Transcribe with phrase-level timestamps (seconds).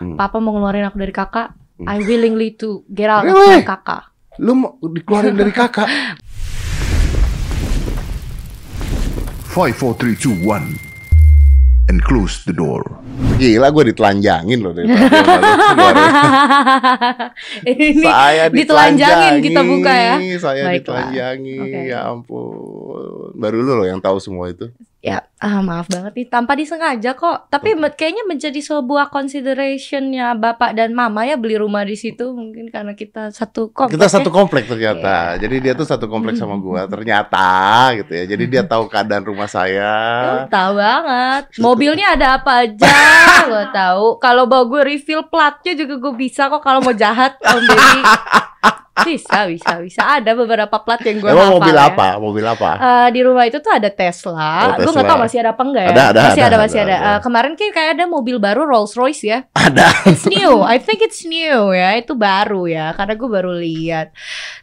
[0.00, 0.16] Hmm.
[0.16, 1.86] papa mau ngeluarin aku dari kakak, Hmm.
[1.86, 3.56] I willingly to get out of Really?
[3.56, 4.02] my kakak.
[4.36, 5.88] Lu mau dikeluarin dari kakak?
[9.46, 10.78] Five, four, three, two, one,
[11.86, 12.82] and close the door.
[13.36, 15.10] Gila gue ditelanjangin loh dari biasa.
[17.66, 20.14] Ini Saya ditelanjangin kita buka ya.
[20.38, 21.10] Saya Baiklah.
[21.10, 21.56] ditelanjangi.
[21.58, 21.78] Oke.
[21.88, 23.34] Ya ampun.
[23.34, 24.70] Baru lu loh yang tahu semua itu.
[25.00, 27.48] Ya, ah, maaf banget nih, tanpa disengaja kok.
[27.48, 32.92] Tapi kayaknya menjadi sebuah considerationnya bapak dan mama ya beli rumah di situ mungkin karena
[32.92, 33.96] kita satu komplek.
[33.96, 34.12] Kita ya.
[34.20, 35.40] satu komplek ternyata.
[35.40, 37.48] Jadi dia tuh satu komplek sama gua ternyata
[37.96, 38.24] gitu ya.
[38.28, 39.92] Jadi dia tahu keadaan rumah saya.
[40.22, 41.42] Lu tahu banget.
[41.56, 42.96] Mobilnya ada apa aja,
[43.50, 44.20] gue tahu.
[44.20, 48.00] Kalau mau gue refill platnya juga gue bisa kok kalau mau jahat Om Deddy.
[49.00, 50.02] Bisa, bisa, bisa.
[50.20, 51.88] Ada beberapa plat yang gue Emang hafal mobil ya.
[51.88, 52.06] apa?
[52.20, 52.70] Mobil apa?
[52.76, 54.76] Eh, di rumah itu tuh ada Oh, Tesla.
[54.76, 55.08] Gue nggak Tesla.
[55.08, 55.90] tahu masih ada apa enggak ya?
[55.94, 56.98] Ada, ada, masih ada, ada, masih ada, ada.
[56.98, 57.10] ada.
[57.14, 59.38] Eh, kemarin kayak kayak ada mobil baru Rolls Royce ya.
[59.70, 59.86] Ada.
[60.10, 60.66] It's new.
[60.66, 61.94] I think it's new ya.
[61.94, 62.90] Itu baru ya.
[62.98, 64.10] Karena gue baru lihat.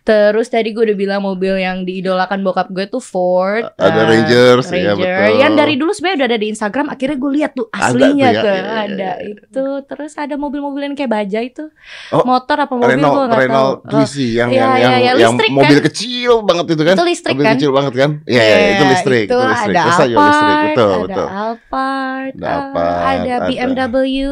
[0.03, 3.71] Terus tadi gue udah bilang mobil yang diidolakan bokap gue tuh Ford.
[3.79, 5.39] Ada eh, Rangers, ya, betul.
[5.39, 6.85] Yang dari dulu sebenarnya udah ada di Instagram.
[6.91, 8.41] Akhirnya gue lihat tuh Ada aslinya tuh ya.
[8.43, 9.29] Iya, iya, Ada iya.
[9.31, 9.65] itu.
[9.87, 11.63] Terus ada mobil-mobil yang kayak baja itu.
[12.11, 13.41] Oh, Motor apa mobil gue Renault, nggak tahu.
[13.45, 15.87] Renault Oh, Twizy yang iya, yang yang, iya, yang listrik mobil kan?
[15.91, 16.95] kecil banget itu kan?
[16.95, 17.55] Itu listrik mobil kan?
[17.55, 18.11] kecil banget kan?
[18.23, 19.75] Iya, iya, itu Iya, listrik, itu, itu listrik.
[19.75, 21.27] Ada Terus Alphard, listrik, betul, ada betul.
[21.27, 23.35] Alphard, Ada eh, Alphard, ada.
[23.47, 24.23] BMW,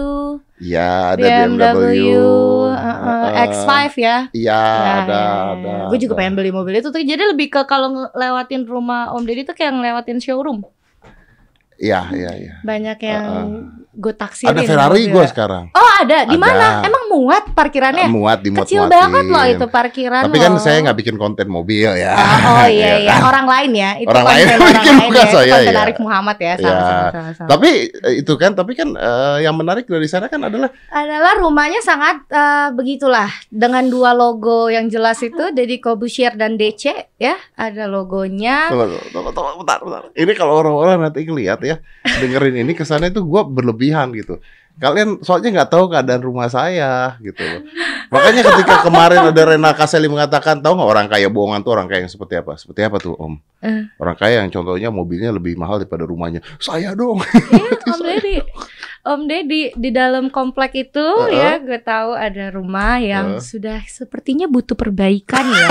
[0.56, 2.16] Iya, ada BMW, BMW.
[2.72, 4.18] uh, uh, X5 ya.
[4.32, 4.62] Iya,
[5.04, 5.74] ada, ada.
[5.92, 6.20] Gue juga ada.
[6.24, 7.02] pengen beli mobil itu tuh.
[7.04, 10.64] Jadi lebih ke kalau ngelewatin rumah Om Deddy tuh kayak ngelewatin showroom.
[11.76, 12.54] Iya, iya, iya.
[12.64, 13.28] Banyak yang
[13.96, 14.52] gue taksirin.
[14.52, 15.72] Ada Ferrari gue sekarang.
[15.72, 16.84] Oh ada, di mana?
[16.84, 18.12] Emang muat parkirannya?
[18.12, 20.60] Muat di muat Kecil banget loh itu parkiran Tapi kan loh.
[20.60, 22.12] saya nggak bikin konten mobil ya.
[22.12, 23.22] Oh, oh iya Ya iya, kan?
[23.26, 23.92] orang lain ya.
[23.98, 25.32] Itu Orang lain orang bikin, lain bukan ya.
[25.32, 25.82] saya, konten ya.
[25.82, 26.76] Arif Muhammad ya, salah, Ya.
[26.76, 27.50] salah, salah, salah.
[27.50, 31.80] Tapi eh, itu kan, tapi kan eh, yang menarik dari sana kan adalah adalah rumahnya
[31.80, 37.88] sangat eh, begitulah dengan dua logo yang jelas itu Deddy Kobusier dan DC ya ada
[37.88, 40.04] logonya Tunggu, tunggu, tunggu, bentar, bentar.
[40.12, 43.42] Ini kalau orang-orang nanti ngeliat ya, dengerin ini kesannya itu gue
[43.86, 44.36] berlebihan gitu.
[44.76, 47.64] Kalian soalnya nggak tahu keadaan rumah saya gitu loh.
[48.12, 52.04] Makanya ketika kemarin ada Rena Kaseli mengatakan, tahu nggak orang kaya bohongan tuh orang kaya
[52.04, 52.60] yang seperti apa?
[52.60, 53.40] Seperti apa tuh Om?
[53.64, 53.88] Eh.
[53.96, 56.44] Orang kaya yang contohnya mobilnya lebih mahal daripada rumahnya.
[56.60, 57.24] Saya dong.
[57.24, 58.36] Iya, Om Deddy
[59.06, 61.30] Om Deddy di dalam komplek itu Heeh.
[61.32, 63.46] ya gue tahu ada rumah yang Heeh.
[63.46, 65.70] sudah sepertinya butuh perbaikan ya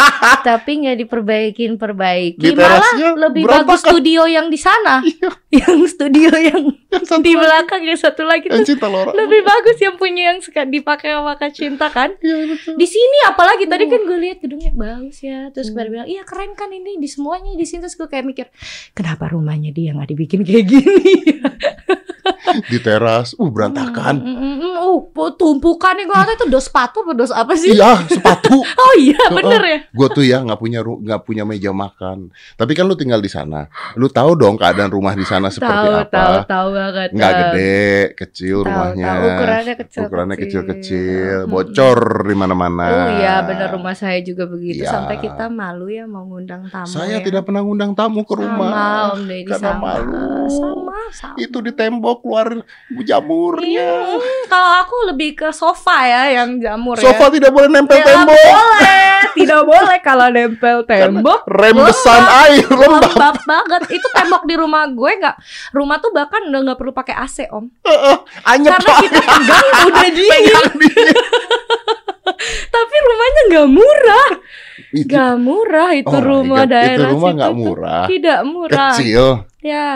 [0.48, 2.86] tapi nggak diperbaikin perbaiki Di malah
[3.20, 5.30] lebih bagus studio yang di sana Iya.
[5.52, 6.62] yang studio yang
[6.96, 7.42] Satu di lagi.
[7.42, 9.10] belakang yang satu lagi Yang tuh cinta Laura.
[9.12, 12.74] lebih bagus yang punya yang suka dipakai sama Kak Cinta kan Iya betul.
[12.74, 16.54] di sini apalagi tadi kan gue lihat gedungnya bagus ya terus gue bilang iya keren
[16.54, 18.46] kan ini di semuanya di sini terus gue kayak mikir
[18.92, 21.14] kenapa rumahnya dia nggak dibikin kayak gini
[22.72, 24.14] Di teras, uh berantakan.
[24.18, 25.00] Mm, mm, mm, uh
[25.32, 28.62] tumpukannya gue nggak tahu itu dos sepatu apa dos apa sih Iya, sepatu.
[28.82, 32.30] oh iya bener ya Gue tuh ya nggak punya nggak punya meja makan.
[32.54, 33.66] Tapi kan lu tinggal di sana.
[33.94, 36.10] Lu tahu dong keadaan rumah di sana seperti tahu apa.
[36.10, 37.84] tahu tahu banget Nggak gede,
[38.16, 39.06] kecil tahu, rumahnya.
[39.06, 42.84] tahu, ukurannya kecil Ukurannya kecil-kecil, Mm, bocor di mana-mana.
[42.86, 44.92] Oh iya bener rumah saya juga begitu Iya.
[44.92, 47.24] sampai kita malu ya mau ngundang tamu Saya ya.
[47.24, 48.70] tidak pernah ngundang tamu ke rumah.
[48.70, 50.24] sama Om Deddy Karena sama malu.
[50.48, 52.60] sama sama Itu di tembok keluar
[53.00, 53.88] jamurnya.
[54.12, 57.32] Hmm, kalau aku lebih ke sofa ya yang jamur Sofa ya.
[57.32, 58.36] tidak boleh nempel Ya, tembok.
[58.36, 61.40] boleh, tidak boleh kalau nempel tembok.
[61.48, 63.08] Rembesan air lembab.
[63.08, 63.80] Lembab banget.
[63.90, 65.36] Itu tembok di rumah gue nggak.
[65.72, 67.72] Rumah tuh bahkan udah nggak perlu pakai AC om.
[68.44, 70.28] Anyep Karena kita pegang udah dingin.
[70.44, 71.16] pegang dingin.
[72.74, 74.28] Tapi rumahnya nggak murah.
[74.92, 78.04] Nggak murah itu Oh rumah God, daerah itu rumah nggak murah.
[78.06, 78.92] Tidak murah.
[78.94, 79.26] Kecil
[79.60, 79.90] Ya.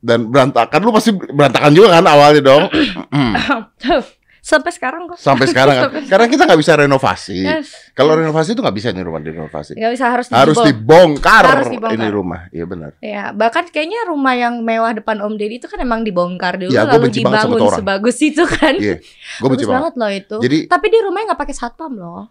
[0.00, 0.80] dan berantakan.
[0.80, 2.64] Lu pasti berantakan juga kan awalnya dong.
[4.40, 5.16] Sampai sekarang kok.
[5.16, 5.84] Sampai sekarang kan.
[5.92, 7.38] Sampai Karena kita nggak bisa renovasi.
[7.40, 7.92] Yes.
[7.92, 9.72] Kalau renovasi itu nggak bisa nih rumah direnovasi.
[9.74, 11.94] Nggak bisa harus Harus dibongkar, Harus dibongkar.
[11.94, 12.40] ini rumah.
[12.48, 12.90] Iya benar.
[12.98, 16.84] Ya, bahkan kayaknya rumah yang mewah depan Om Deddy itu kan emang dibongkar dulu Ya,
[16.84, 18.74] lalu dibangun sebagus itu kan.
[18.74, 19.04] Iya.
[19.36, 19.76] Gue benci banget.
[19.76, 20.36] banget loh itu.
[20.40, 22.24] Jadi- Tapi di rumahnya nggak pakai satpam loh.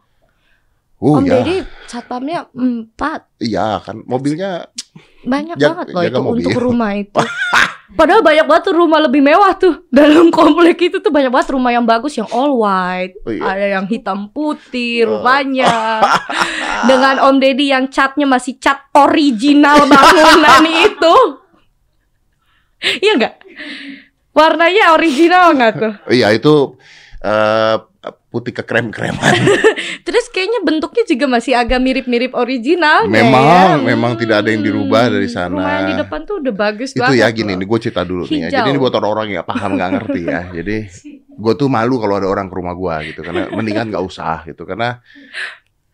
[0.98, 1.40] Uh Om ya.
[1.40, 3.40] Deddy satpamnya empat.
[3.40, 4.04] Iya kan.
[4.04, 4.68] Mobilnya
[5.22, 6.44] Banyak banget loh itu mobil.
[6.44, 7.16] untuk rumah itu.
[7.90, 11.70] Padahal banyak banget tuh rumah lebih mewah tuh dalam komplek itu tuh banyak banget rumah
[11.70, 13.42] yang bagus yang all white, Oh, iya.
[13.44, 15.18] ada yang hitam putih Oh.
[15.18, 16.00] rumahnya.
[16.90, 21.16] Dengan Om Deddy yang catnya masih cat original bangunan itu.
[22.80, 23.36] Iya nggak?
[24.32, 25.94] Warnanya original nggak tuh?
[26.08, 26.78] Iya itu
[27.20, 27.76] eh,
[28.30, 29.34] putih ke krem-kreman.
[30.08, 33.10] Terus kayaknya bentuknya juga masih agak mirip-mirip original.
[33.10, 35.58] memang, memang tidak ada yang dirubah dari sana.
[35.58, 37.26] Rumah yang di depan tuh udah bagus itu banget.
[37.26, 37.60] ya gini loh.
[37.60, 38.48] nih gue cerita dulu nih ya.
[38.48, 38.58] Hijau.
[38.62, 40.42] Jadi ini buat orang-orang yang paham nggak ngerti ya.
[40.54, 40.78] Jadi
[41.40, 44.68] gue tuh malu kalau ada orang ke rumah gue gitu karena mendingan nggak usah gitu
[44.68, 45.02] karena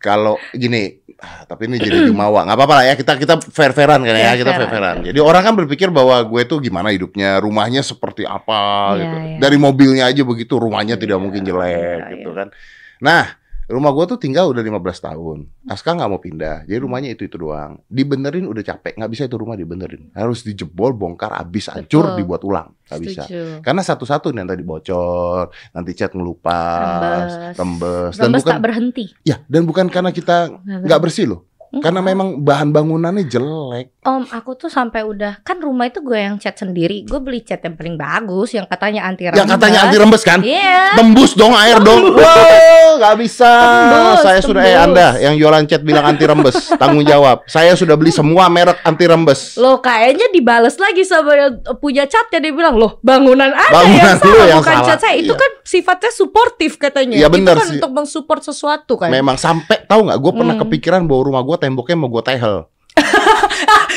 [0.06, 4.06] kalau gini ah, tapi ini jadi jumawa nggak apa-apa lah ya kita kita fair fairan
[4.06, 6.94] kan ya Ya, kita fair fair fairan jadi orang kan berpikir bahwa gue tuh gimana
[6.94, 9.16] hidupnya rumahnya seperti apa Iya, gitu.
[9.18, 9.38] iya.
[9.42, 12.10] dari mobilnya aja begitu rumahnya tidak mungkin jelek iya.
[12.14, 12.54] gitu kan.
[13.02, 13.34] Nah
[13.66, 14.78] rumah gue tuh tinggal udah 15
[15.10, 15.38] tahun.
[15.66, 16.62] Aska nggak mau pindah.
[16.70, 17.82] Jadi rumahnya itu itu doang.
[17.90, 18.94] Dibenerin udah capek.
[18.94, 20.14] Nggak bisa itu rumah dibenerin.
[20.14, 22.18] Harus dijebol bongkar habis hancur Betul.
[22.22, 22.68] dibuat ulang.
[22.86, 23.22] Nggak bisa.
[23.66, 27.58] Karena satu-satu nih yang tadi bocor, nanti cat ngelupas, Rembes.
[27.58, 29.04] rembes, dan bukan tak berhenti.
[29.26, 33.86] ya dan bukan karena kita nggak bersih loh, karena memang bahan bangunannya jelek.
[34.00, 37.02] Om, aku tuh sampai udah kan rumah itu gue yang cat sendiri.
[37.02, 39.36] Gue beli cat yang paling bagus, yang katanya anti rembes.
[39.36, 40.40] Yang katanya anti rembes kan?
[40.40, 40.94] Iya.
[40.94, 42.14] Tembus dong air dong.
[42.14, 43.50] Wow, nggak bisa.
[43.50, 44.84] Tembus, Saya sudah eh tembus.
[44.86, 47.42] Anda yang jualan cat bilang anti rembes, tanggung jawab.
[47.46, 49.56] Saya sudah beli semua merek anti rembes.
[49.56, 54.18] Loh kayaknya dibales lagi sama yang punya catnya dia bilang loh bangunan ada Bangunan yang
[54.18, 55.36] salah yang bukan salah." cat saya itu Iya.
[55.36, 57.76] kan sifatnya suportif katanya Iya, benar kan sih.
[57.76, 60.18] untuk mensupport sesuatu kan Memang sampai tahu nggak?
[60.18, 60.62] Gue pernah Hmm.
[60.62, 62.56] kepikiran bahwa rumah gue temboknya mau gue tehel.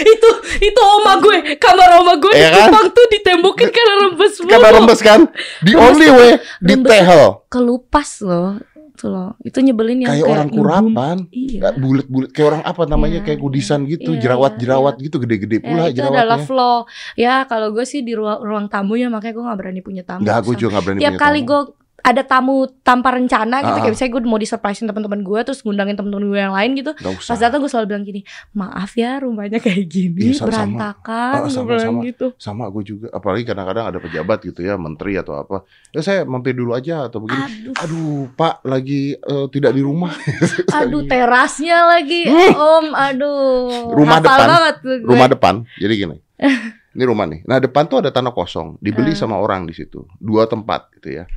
[0.05, 0.29] itu
[0.61, 1.55] itu oma gue.
[1.55, 2.71] Kamar oma gue Iya di kan?
[2.89, 5.19] Tuh ditembokin karena rembes Karena rembes kan?
[5.61, 7.43] The Rembes only way di tehel.
[7.47, 8.59] kelupas loh.
[8.89, 9.31] Itu loh.
[9.39, 11.17] Itu nyebelin yang Kayak orang ibu- kurapan.
[11.29, 11.59] iya.
[11.61, 13.13] Nggak bulat-bulat kayak orang apa namanya?
[13.15, 16.77] Iya, kayak kudisan gitu, iya, jerawat-jerawat gitu gede-gede Ya, pula itu adalah flow
[17.15, 20.21] ya kalau gue sih di ruang ruang tamu ya makanya gue nggak berani punya tamu.
[20.21, 21.47] Enggak, gue juga nggak berani tiap punya kali tamu.
[21.47, 21.61] gue
[22.01, 23.93] ada tamu tanpa rencana gitu Ah, kayak ah.
[23.93, 27.59] misalnya gue mau disurprisein teman-teman gue terus ngundangin teman-teman gue yang lain gitu pas datang
[27.59, 31.95] gue selalu bilang gini maaf ya rumahnya kayak gini Iya, sama- berantakan Ah, sama- bilang
[31.95, 32.01] sama.
[32.03, 35.63] gitu Sama gue juga, apalagi kadang-kadang ada pejabat gitu ya, menteri atau apa.
[35.89, 37.43] Ya saya mampir dulu aja atau begini.
[37.43, 40.13] aduh Aduh, Pak lagi eh, tidak di rumah.
[40.79, 42.53] aduh terasnya lagi Hmm.
[42.55, 45.53] om aduh Rumah depan, banget rumah depan.
[45.75, 46.17] Jadi gini.
[46.89, 47.45] Ini rumah nih.
[47.45, 49.17] Nah, depan tuh ada tanah kosong, dibeli Ah.
[49.19, 50.09] sama orang di situ.
[50.17, 51.29] Dua tempat gitu ya.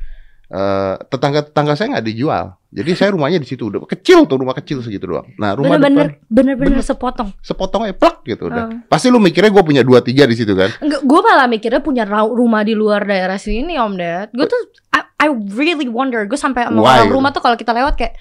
[0.53, 2.53] Eh, tetangga-tetangga saya nggak dijual.
[2.69, 5.25] Jadi saya rumahnya di situ udah kecil tuh rumah kecil segitu doang.
[5.41, 6.85] Nah, rumah bener-bener Bener.
[6.85, 8.69] sepotong sepotong aja plak gitu udah.
[8.69, 8.85] Ah.
[8.85, 10.69] Pasti lu mikirnya gue punya dua tiga di situ kan?
[10.77, 14.29] Enggak, gue malah mikirnya punya rumah di luar daerah sini om Ded.
[14.29, 14.61] Gue tuh
[14.93, 15.27] I, I
[15.57, 16.21] really wonder.
[16.29, 17.01] Gue sampai sama Why?
[17.01, 18.13] orang rumah tuh kalau kita lewat kayak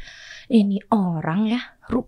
[0.49, 1.61] ini orang ya,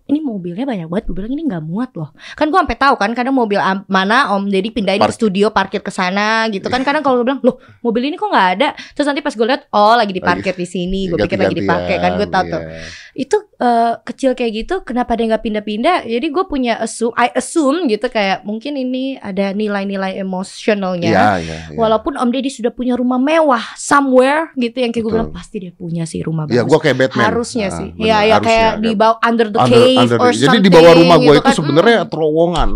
[0.07, 1.03] ini mobilnya banyak banget.
[1.05, 2.09] Gue bilang ini nggak muat loh.
[2.33, 5.83] Kan gue sampai tahu kan kadang mobil mana om Deddy pindahin Park- ke studio parkir
[5.83, 6.81] ke sana gitu kan.
[6.81, 8.67] Kadang kalau gue bilang loh mobil ini kok nggak ada.
[8.95, 11.07] Terus nanti pas gue lihat oh lagi diparkir di sini.
[11.07, 12.11] Gue pikir lagi dipakai kan.
[12.15, 12.81] Gue tahu tuh Iya.
[13.15, 17.87] itu eh, kecil kayak gitu kenapa dia nggak pindah-pindah jadi gue punya assume I assume
[17.87, 21.75] gitu kayak mungkin ini ada nilai-nilai emosionalnya Iya, iya, iya.
[21.75, 25.71] walaupun Om Deddy sudah punya rumah mewah somewhere gitu yang kayak gue bilang pasti dia
[25.71, 27.25] punya sih rumah Iya, bagus gue kayak Batman.
[27.25, 30.17] harusnya Ah, sih bener, ya ya harusnya kayak di bawah under the Under- cave under
[30.17, 31.55] or the- Jadi something di bawah rumah gue gitu itu kan.
[31.55, 32.09] sebenarnya Hmm.
[32.11, 32.69] terowongan.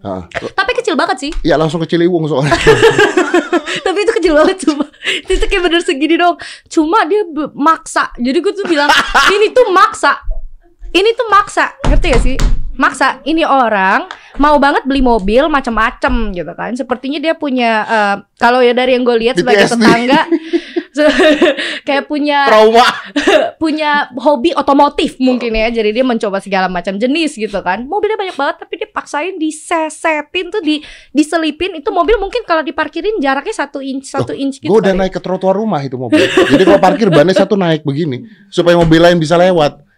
[0.00, 0.24] Ah,
[0.56, 1.32] tapi kecil banget sih.
[1.44, 2.56] Iya langsung ke Ciliwung soalnya.
[3.86, 4.88] tapi itu kecil banget cuma.
[5.28, 6.40] Itu kayak bener segini dong
[6.72, 7.20] cuma dia
[7.52, 8.08] maksa.
[8.16, 8.88] Jadi gue tuh bilang
[9.28, 10.16] ini tuh maksa.
[10.90, 11.76] Ini tuh maksa.
[11.84, 12.36] Ngerti gak sih?
[12.80, 13.20] Maksa.
[13.28, 14.08] Ini orang
[14.40, 16.72] mau banget beli mobil macam-macam gitu kan.
[16.72, 20.24] Sepertinya dia punya eh, kalau ya dari yang gue lihat sebagai tetangga
[21.86, 22.86] kayak punya Trauma.
[23.62, 28.36] punya hobi otomotif mungkin ya jadi dia mencoba segala macam jenis gitu kan mobilnya banyak
[28.36, 30.80] banget tapi dia paksain disesetin tuh di
[31.10, 35.00] diselipin itu mobil mungkin kalau diparkirin jaraknya satu inch satu inch gitu Gue udah kali.
[35.06, 36.22] naik ke trotoar rumah itu mobil.
[36.24, 39.89] Jadi kalau parkir bannya satu naik begini supaya mobil lain bisa lewat.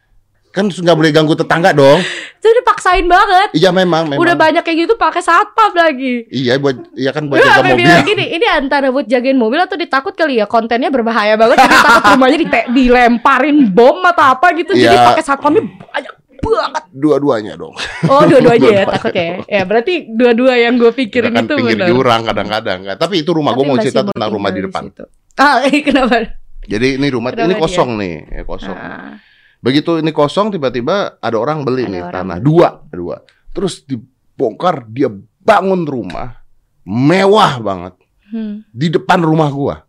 [0.53, 2.05] Kan nggak boleh ganggu tetangga dong.
[2.35, 4.19] itu dipaksain banget Iya memang memang.
[4.19, 7.79] udah banyak kayak gitu pakai satpam lagi Iya buat iya kan buat jaga mobil.
[7.81, 11.77] bilang gini, ini antara buat jagain mobil atau ditakut kali ya kontennya berbahaya banget, jadi
[11.79, 15.07] takut rumahnya dite- dilemparin bom atau apa gitu, jadi Iya.
[15.09, 16.83] pakai satpamnya banyak banget.
[16.91, 17.75] Dua-duanya dong.
[18.05, 18.85] Oh dua-duanya ya Dua-duanya.
[18.93, 21.89] takut ya, ya berarti dua-dua yang gue pikirin kan itu pinggir benar.
[21.89, 22.79] jurang kadang-kadang.
[22.93, 24.83] Tapi itu rumah gue mau cerita tentang rumah di depan.
[24.85, 25.07] situ.
[25.35, 26.27] Ah, kenapa?
[26.63, 27.63] Jadi ini rumah Kenapa ini dia?
[27.63, 28.75] kosong nih, ya kosong.
[28.77, 29.15] Ah.
[29.63, 33.17] Begitu ini kosong tiba-tiba ada orang beli Ada nih orang tanah dua, dua.
[33.55, 35.07] Terus dibongkar, dia
[35.39, 36.43] bangun rumah
[36.83, 37.95] mewah banget
[38.27, 38.65] Hmm.
[38.73, 39.85] di depan rumah gua.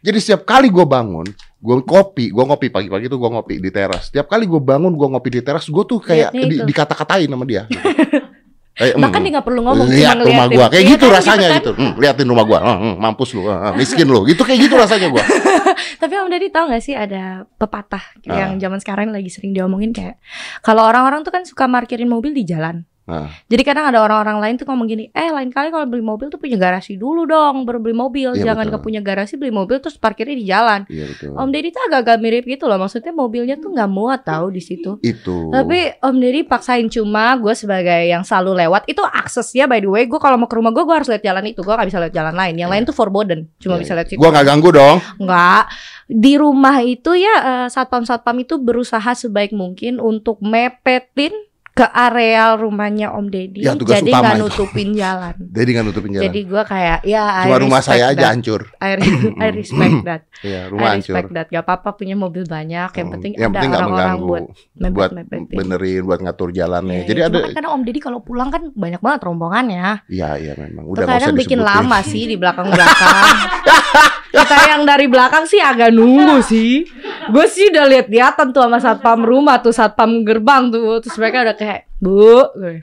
[0.00, 1.28] Jadi setiap kali gua bangun,
[1.60, 4.08] gua kopi, gua ngopi pagi-pagi tuh gua ngopi di teras.
[4.08, 7.44] Setiap kali gua bangun, gua ngopi di teras, gua tuh kayak Lihatnya di, dikata-katain sama
[7.44, 7.68] dia.
[7.68, 7.84] gitu.
[8.74, 10.56] Kayak, Bahkan "Hmm, dia nggak perlu ngomong, cuma lihat rumah ngeliatin.
[10.56, 11.56] gua kayak Iya gitu kan, rasanya kan?
[11.62, 11.70] gitu.
[11.74, 14.20] Hmm, liatin rumah gua, Hmm, hmm, mampus lu, ah, miskin lu.
[14.24, 15.22] Gitu kayak gitu rasanya gua.
[16.02, 17.22] Tapi Om Deddy tahu gak sih ada
[17.54, 18.34] pepatah Ah.
[18.36, 20.18] yang zaman sekarang lagi sering diomongin kayak
[20.58, 22.82] kalau orang-orang tuh kan suka parkirin mobil di jalan.
[23.04, 23.28] Nah.
[23.52, 26.40] Jadi kadang ada orang-orang lain tuh ngomong gini, eh lain kali kalau beli mobil tuh
[26.40, 28.32] punya garasi dulu dong, baru beli mobil.
[28.32, 28.80] Iya, Jangan betul.
[28.80, 30.88] ke punya garasi beli mobil terus parkirnya di jalan.
[30.88, 31.36] Iya betul.
[31.36, 34.96] Om Deddy tuh agak-agak mirip gitu loh, maksudnya mobilnya tuh nggak muat tahu di situ.
[35.04, 35.52] Itu.
[35.52, 40.08] Tapi Om Deddy paksain cuma gue sebagai yang selalu lewat itu aksesnya by the way
[40.08, 42.14] gue kalau mau ke rumah gue gue harus lihat jalan itu gue nggak bisa lihat
[42.16, 42.54] jalan lain.
[42.56, 44.16] Yang lain tuh forbidden, cuma Iya, bisa lihat situ.
[44.16, 44.96] Gua nggak ganggu dong.
[45.20, 45.68] Enggak.
[46.08, 51.32] Di rumah itu ya eh, satpam-satpam itu berusaha sebaik mungkin untuk mepetin
[51.74, 53.60] ke areal rumahnya Om Deddy.
[53.60, 54.42] Ya, jadi nggak itu.
[54.46, 55.34] nutupin jalan.
[55.58, 56.24] Jadi nggak nutupin jalan.
[56.24, 58.30] Jadi gua kayak ya I Cuma rumah saya aja that.
[58.30, 58.60] hancur.
[58.78, 58.94] I,
[59.42, 60.22] I respect that.
[60.46, 61.18] Iya, I rumah hancur.
[61.18, 61.46] respect that.
[61.48, 62.88] Gak apa-apa punya mobil banyak.
[62.88, 65.56] Yang Hmm, penting yang ada orang-orang buat mepet buat mepetin.
[65.56, 66.94] benerin, buat ngatur jalannya.
[66.96, 67.26] Iya, Jadi iya.
[67.26, 69.86] ada, kan kadang Om Deddy kalau pulang kan banyak banget rombongannya.
[70.06, 70.86] iya iya memang.
[70.86, 74.13] Udah Terkadang bikin lama sih di belakang-belakang.
[74.34, 76.82] Kita yang dari belakang sih agak nunggu sih.
[77.30, 80.98] Gue sih udah lihat liatan tuh sama satpam rumah tuh, satpam gerbang tuh.
[80.98, 82.82] Terus mereka udah kayak, "Bu." gue,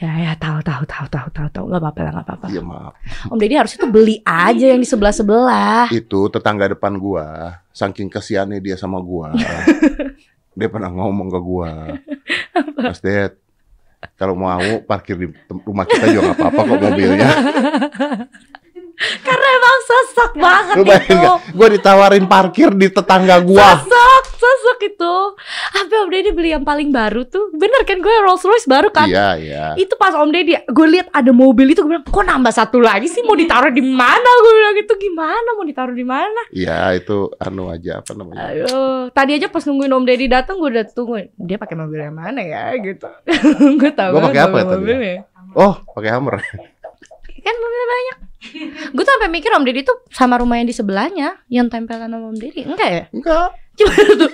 [0.00, 2.46] Ya ya tahu tahu tahu tahu tahu tahu nggak apa-apa lah nggak apa-apa.
[2.48, 2.96] Iya maaf.
[3.28, 5.92] Om Deddy harusnya tuh beli aja yang di sebelah sebelah.
[5.92, 9.36] Itu tetangga depan gua, saking kesiannya dia sama gua.
[10.58, 12.00] dia pernah ngomong ke gua.
[12.80, 13.36] Mas Ded,
[14.16, 15.28] kalau mau parkir di
[15.68, 17.30] rumah kita juga nggak apa-apa kok mobilnya.
[19.26, 21.18] Karena emang sesek banget Lu itu.
[21.52, 23.80] Gua ditawarin parkir di tetangga gua.
[23.80, 25.14] Sesek, sesek itu.
[25.72, 27.48] Apa Om Deddy beli yang paling baru tuh?
[27.52, 29.08] Bener kan gue Rolls Royce baru kan?
[29.08, 29.64] Iya iya.
[29.74, 33.06] itu pas Om Deddy gue lihat ada mobil itu gue bilang kok nambah satu lagi
[33.06, 37.32] sih mau ditaruh di mana gue bilang itu gimana mau ditaruh di mana Iya itu
[37.36, 38.52] anu aja apa namanya?
[38.52, 42.14] aduh tadi aja pas nungguin Om Deddy datang gue udah tungguin dia pakai mobil yang
[42.14, 43.08] mana ya gitu
[43.80, 44.76] gue tahu Gua pakai apa ya tadi?
[44.76, 45.18] mobilnya
[45.50, 46.38] Oh, pakai Hammer.
[47.40, 48.18] Kan mobilnya banyak.
[48.96, 52.28] Gue tuh sampai mikir Om Deddy tuh sama rumah yang di sebelahnya yang tempelan sama
[52.30, 52.62] Om Deddy.
[52.68, 53.04] Enggak ya?
[53.12, 53.50] Enggak.
[53.80, 54.32] cuma tuh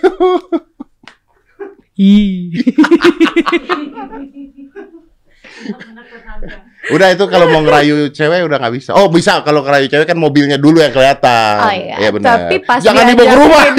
[1.96, 2.52] Ih.
[6.86, 8.90] Udah itu kalau mau ngerayu cewek udah nggak bisa.
[8.94, 11.58] Oh bisa kalau ngerayu cewek kan mobilnya dulu yang kelihatan.
[11.58, 12.46] Oh iya, benar.
[12.46, 13.62] tapi pas Jangan dibawa ke rumah.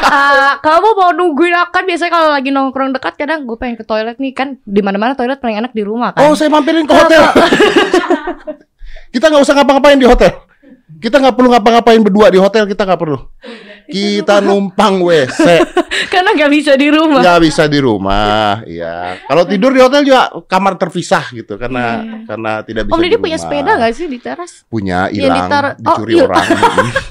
[0.10, 4.16] Ah, kamu mau nungguin kan biasanya kalau lagi nongkrong dekat kadang gue pengen ke toilet
[4.18, 6.26] nih kan di mana-mana toilet paling enak di rumah kan.
[6.26, 7.30] Oh saya mampirin ke hotel.
[9.14, 10.49] kita nggak usah ngapa-ngapain di hotel.
[11.00, 13.18] Kita nggak perlu ngapa-ngapain berdua di hotel kita nggak perlu.
[13.90, 15.42] Kita numpang WC
[16.12, 17.20] Karena gak bisa di rumah.
[17.24, 18.62] nggak bisa di rumah.
[18.62, 19.18] Iya.
[19.26, 22.16] Kalau tidur di hotel juga kamar terpisah gitu karena Iya.
[22.28, 22.94] karena tidak bisa.
[22.94, 24.62] Om di Deddy punya sepeda gak sih di teras?
[24.70, 26.24] Punya hilang, oh, dicuri iya.
[26.28, 26.46] orang.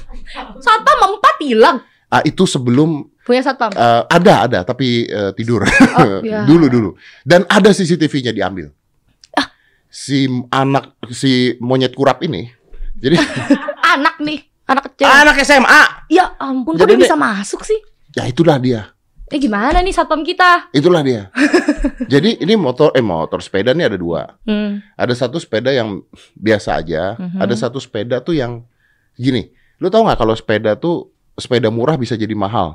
[0.64, 1.76] Satpam empat hilang.
[2.10, 3.70] ah, itu sebelum Punya satpam.
[3.70, 6.42] Eh, ada ada tapi eh, tidur Oh, ya.
[6.42, 6.90] dulu dulu
[7.22, 8.74] dan ada CCTV-nya diambil
[9.90, 12.46] si anak si monyet kurap ini
[13.02, 13.18] jadi
[13.90, 15.06] Anak nih, anak kecil.
[15.06, 17.80] anak SMA Ya ampun, kok Jadi dia ini- bisa masuk sih?
[18.10, 18.90] ya itulah dia
[19.26, 20.66] Eh gimana nih satpam kita?
[20.70, 21.30] itulah dia
[22.12, 24.82] jadi ini motor eh motor sepeda nih ada dua Hmm.
[24.92, 27.38] ada satu sepeda yang biasa aja Mhm.
[27.38, 28.66] ada satu sepeda tuh yang
[29.12, 32.74] gini lu tau nggak kalau sepeda tuh sepeda murah bisa jadi mahal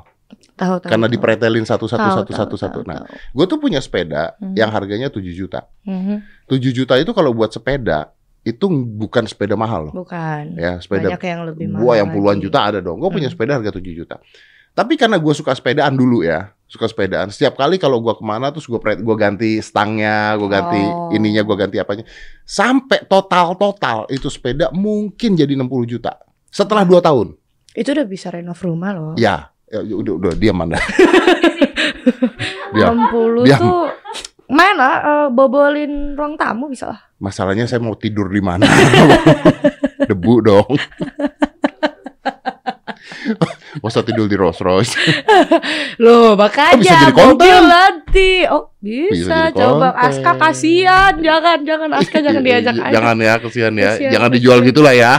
[0.54, 0.88] Tahu tahu.
[0.88, 1.14] karena tahu.
[1.14, 3.12] dipretelin satu satu Tahu, satu tahu, satu satu tahu, nah tahu.
[3.34, 4.54] gue tuh punya sepeda Hmm.
[4.54, 6.24] yang harganya 7 juta Mhm.
[6.46, 8.15] 7 juta itu kalau buat sepeda
[8.46, 9.94] itu bukan sepeda mahal loh.
[9.96, 10.54] Bukan.
[10.54, 11.82] Ya, sepeda Banyak yang lebih mahal.
[11.82, 12.44] gua yang puluhan lagi.
[12.46, 13.02] juta ada dong.
[13.02, 13.34] Gua punya Hmm.
[13.34, 14.16] sepeda harga 7 juta.
[14.70, 17.26] Tapi karena gua suka sepedaan dulu ya, suka sepedaan.
[17.28, 21.10] Setiap kali kalau gua ke mana terus gua gua ganti stangnya, gua ganti Oh.
[21.10, 22.06] ininya, gua ganti apanya.
[22.42, 26.14] Sampai total total itu sepeda mungkin jadi 60 juta.
[26.46, 27.34] Setelah 2 tahun.
[27.72, 29.12] Itu udah bisa renov rumah loh.
[29.16, 30.78] Ya, ya udah udah diam Anda.
[32.72, 32.94] Diam.
[33.10, 33.60] 60 Diam.
[33.60, 33.84] tuh
[34.48, 37.00] mana eh, bobolin ruang tamu bisa lah.
[37.16, 38.66] Masalahnya saya mau tidur di mana?
[40.08, 40.70] Debu dong.
[43.76, 44.96] Masa tidur di Rolls Royce?
[46.02, 47.62] Loh, Oh, bisa makanya jadi konten.
[47.66, 48.30] nanti.
[48.48, 49.38] Oh, Bisa bisa.
[49.50, 50.06] jadi Coba konten.
[50.08, 52.92] Aska kasihan, jangan jangan Aska jangan diajak aja.
[52.94, 53.90] Jangan ya, kesian ya.
[54.00, 55.12] Jangan dijual gitulah ya.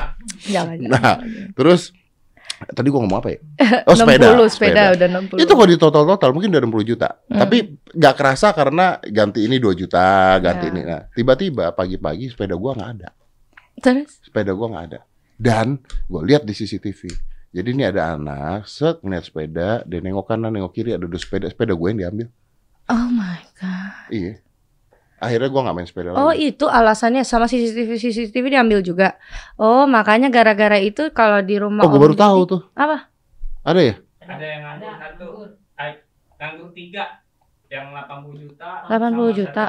[0.47, 0.75] Jangan.
[0.79, 1.53] jangan, Nah, jangan.
[1.53, 1.81] Terus
[2.65, 3.39] tadi gua ngomong apa ya?
[3.89, 4.33] Oh, sepeda.
[4.33, 5.43] 60 sepeda, udah 60.
[5.43, 7.09] Itu kalau di total-total mungkin udah 60 juta.
[7.29, 7.39] Hmm.
[7.41, 7.57] Tapi
[7.93, 10.71] nggak kerasa karena ganti ini 2 juta, ganti Ya.
[10.73, 10.81] ini.
[10.83, 13.09] Nah, tiba-tiba pagi-pagi sepeda gua nggak ada.
[13.77, 14.99] Terus Sepeda gua nggak ada.
[15.37, 17.13] Dan gua lihat di CCTV.
[17.47, 21.47] Jadi ini ada anak, set ngeliat sepeda, dia nengok kanan, nengok kiri, ada dua sepeda,
[21.47, 22.27] sepeda gue yang diambil.
[22.91, 24.11] Oh my god.
[24.11, 24.43] Iya.
[25.17, 26.53] Akhirnya gua nggak main sepeda Oh, lagi.
[26.53, 29.17] itu alasannya sama CCTV CCTV diambil juga.
[29.57, 32.61] Oh, makanya gara-gara itu kalau di rumah Oh, gue baru tahu tuh.
[32.77, 33.09] Apa?
[33.65, 33.95] Ada ya?
[34.21, 35.27] Ada yang nganggur satu,
[36.37, 37.03] nganggur tiga,
[37.67, 38.69] yang 80 juta.
[38.85, 39.65] 80 sama juta.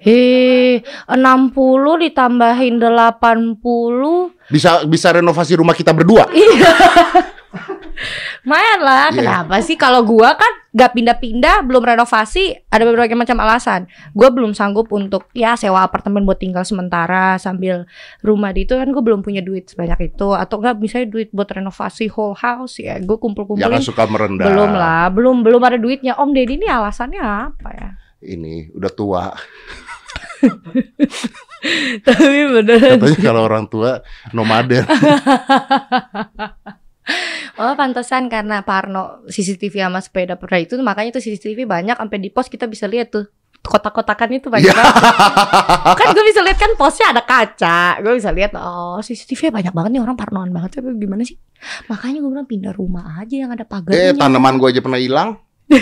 [0.00, 4.34] Heh, 60 ditambahin 80.
[4.48, 6.28] Bisa bisa renovasi rumah kita berdua.
[6.30, 6.72] Iya.
[8.42, 9.16] Lumayan lah, Iya.
[9.16, 13.86] kenapa sih kalau gua kan gak pindah-pindah, belum renovasi, ada berbagai macam alasan.
[14.10, 17.86] Gua belum sanggup untuk ya sewa apartemen buat tinggal sementara sambil
[18.20, 21.46] rumah di itu kan gue belum punya duit sebanyak itu atau enggak misalnya duit buat
[21.46, 24.48] renovasi whole house ya Jangan kumpul-kumpulin suka merendah.
[24.48, 26.16] belum lah, belum belum ada duitnya.
[26.16, 27.88] Om Deddy ini alasannya apa ya?
[28.24, 29.28] Ini udah tua.
[32.04, 34.00] Tapi beneran Katanya kalau orang tua
[34.32, 34.84] nomaden.
[37.54, 42.28] Oh pantesan karena Parno CCTV sama sepeda pernah itu makanya tuh CCTV banyak sampai di
[42.28, 43.28] pos kita bisa lihat tuh
[43.60, 44.76] kotak-kotakan itu banyak Iya.
[44.76, 45.96] banget.
[45.96, 49.90] kan gue bisa lihat kan posnya ada kaca gue bisa lihat oh CCTV banyak banget
[49.92, 51.36] nih orang parnoan banget tapi gimana sih
[51.86, 55.40] makanya gue bilang pindah rumah aja yang ada eh pagarnya tanaman gua aja pernah hilang.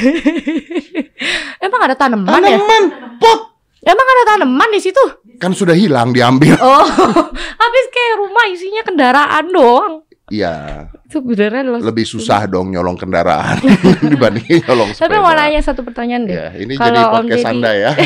[1.59, 2.83] emang ada tanaman ya Tanaman
[3.19, 3.41] pot
[3.83, 5.03] emang ada tanaman di situ
[5.39, 6.55] kan sudah hilang diambil.
[6.61, 6.87] oh
[7.63, 9.95] habis kayak rumah isinya kendaraan doang
[10.33, 13.61] Iya, itu beneran loh lebih susah dong nyolong kendaraan
[14.11, 15.05] dibandingin nyolong sepeda.
[15.05, 17.91] tapi mau nanya satu pertanyaan deh Ya, ini Kalau jadi Om podcast Deddy- Anda ya.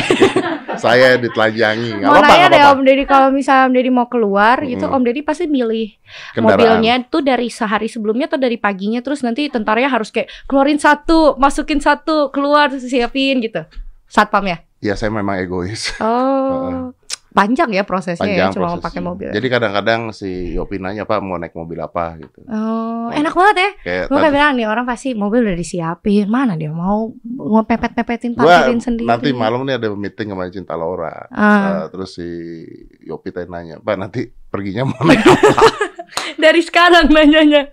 [0.77, 1.89] Saya ditelanjangi.
[1.95, 2.61] Nggak mau apa-apa, nanya deh.
[2.67, 4.93] Om Deddy kalau misalnya Om Deddy mau keluar gitu Mm.
[4.93, 5.87] Om Deddy pasti milih
[6.31, 6.59] Kendaraan.
[6.75, 11.33] mobilnya tuh dari sehari sebelumnya atau dari paginya terus nanti tentaranya harus kayak keluarin satu
[11.35, 13.63] masukin satu keluar siapin gitu
[14.05, 15.95] satpam ya Ya saya memang egois.
[15.97, 16.91] oh
[17.37, 18.85] panjang ya prosesnya Panjang ya cuma mau prosesnya.
[18.89, 22.41] pakai mobil Jadi kadang-kadang si Yopi nanya Pak mau naik mobil apa gitu.
[22.49, 26.57] oh enak banget ya Kayak gue kayak bilang nih orang pasti mobil udah disiapin mana
[26.57, 30.73] dia mau mau pepet pepetin gua parkirin sendiri nanti malam nih ada meeting sama Cinta
[30.73, 31.29] Laura.
[31.29, 31.85] Ah.
[31.85, 32.27] Eh, terus si
[33.05, 35.51] Yopi tanya nanya, Pak nanti perginya mau naik apa?
[36.43, 37.67] dari sekarang nanyanya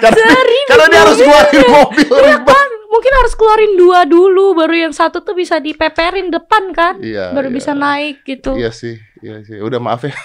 [0.00, 2.46] karena, Seribu karena dia harus keluarin mobil Iya ribet.
[2.48, 7.36] kan, mungkin harus keluarin dua dulu, baru yang satu tuh bisa dipeperin depan kan, Iya.
[7.36, 7.56] baru iya.
[7.60, 8.56] bisa naik gitu.
[8.56, 9.60] Iya sih, iya sih.
[9.60, 10.16] Udah maaf ya.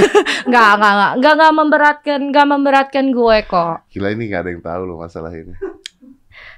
[0.48, 3.76] Nggak, nggak, nggak, nggak, nggak memberatkan, nggak memberatkan gue kok.
[3.90, 5.52] Gila ini gak ada yang tahu loh masalah ini.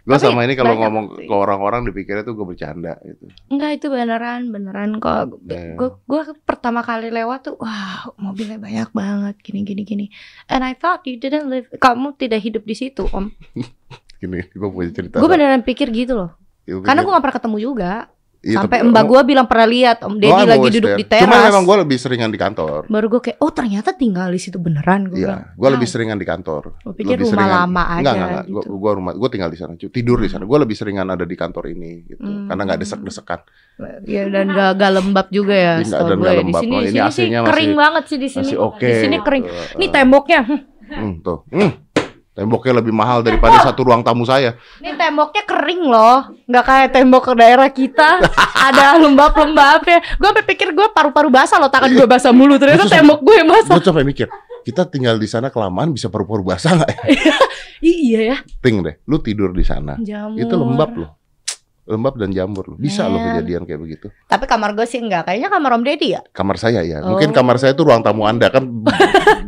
[0.02, 1.30] Gue sama ini kalau ngomong sih.
[1.30, 3.30] ke orang-orang dipikirnya tuh gue bercanda gitu.
[3.54, 5.38] Enggak itu beneran, beneran kok.
[5.46, 5.78] Iya.
[5.78, 10.06] Gue, gue pertama kali lewat tuh, wow, mobilnya banyak banget, gini, gini, gini.
[10.50, 13.30] And I thought you didn't live, kamu tidak hidup di situ, om.
[14.22, 15.18] Gini, gue punya cerita.
[15.18, 16.30] Gue beneran pikir gitu loh.
[16.62, 17.92] Iya, Karena gue gak pernah ketemu juga.
[18.38, 21.22] Iya, Sampai tapi- mbak gue bilang pernah lihat om Deddy lagi duduk di teras.
[21.22, 22.86] Cuma memang gue lebih seringan di kantor.
[22.86, 25.06] Baru gue kayak, oh ternyata tinggal di situ beneran.
[25.06, 25.94] Gue Iya, gue lebih wow.
[25.94, 26.62] seringan di kantor.
[26.76, 28.44] Gue pikir Lebih rumah seringan- lama aja Enggak, enggak, enggak.
[28.50, 28.70] gitu.
[28.76, 30.42] Gue rumah, gue tinggal di sana, tidur di sana.
[30.42, 32.18] Gue lebih seringan ada di kantor ini, gitu.
[32.20, 32.46] Hmm.
[32.46, 33.40] Karena nggak desek-desekan.
[34.04, 36.14] Ya dan gak, gak lembab juga ya dan gue.
[36.18, 36.62] nggak Di lembab.
[36.62, 38.42] sini, Oh, di ini sini sih kering masih- banget sih di sini.
[38.44, 38.82] Masih oke.
[38.84, 39.44] Di sini kering.
[39.44, 39.54] gitu.
[39.78, 40.60] Ini temboknya, hm,
[40.92, 41.38] Hmm, tuh.
[41.48, 41.70] Hmm.
[42.32, 44.56] Temboknya lebih mahal daripada satu ruang tamu saya.
[44.80, 46.32] ini temboknya kering loh.
[46.48, 48.24] Nggak kayak tembok ke daerah kita.
[48.56, 50.00] Ada lembab-lembabnya.
[50.16, 52.56] Gue sampai pikir gue paru-paru basah loh, tangan gue basah mulu.
[52.56, 53.76] Ternyata tembok gue yang basah.
[53.76, 54.32] Gue sampai mikir,
[54.64, 56.90] kita tinggal di sana kelamaan bisa paru-paru basah nggak?
[57.04, 57.36] ya?
[57.84, 58.36] Ih, iya ya.
[58.64, 60.00] Ting deh, lu tidur di sana.
[60.00, 60.40] Jamur.
[60.40, 61.10] Itu lembab loh.
[61.82, 62.78] Lembab dan jamur loh.
[62.78, 63.34] Bisa loh Men.
[63.34, 64.06] kejadian kayak begitu.
[64.30, 65.26] Tapi kamar gue sih enggak.
[65.26, 66.22] Kayaknya kamar Om Deddy ya.
[66.30, 67.02] Kamar saya ya.
[67.02, 67.14] Oh.
[67.14, 68.70] Mungkin kamar saya itu ruang tamu Anda kan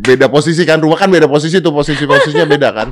[0.03, 2.89] beda posisi kan rumah kan beda posisi tuh posisi-posisinya beda kan.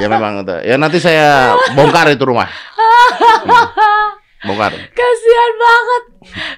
[0.00, 0.56] Ya memang itu.
[0.64, 2.48] Ya nanti saya bongkar itu rumah.
[2.48, 4.16] Hmm.
[4.42, 4.72] Bongkar.
[4.74, 6.02] Kasihan banget.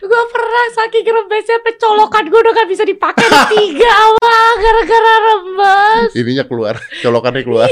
[0.00, 6.10] Gue pernah saking rembesnya pecolokan gue udah gak bisa dipakai ada tiga wah gara-gara rembes.
[6.16, 7.68] Ininya keluar, colokannya keluar.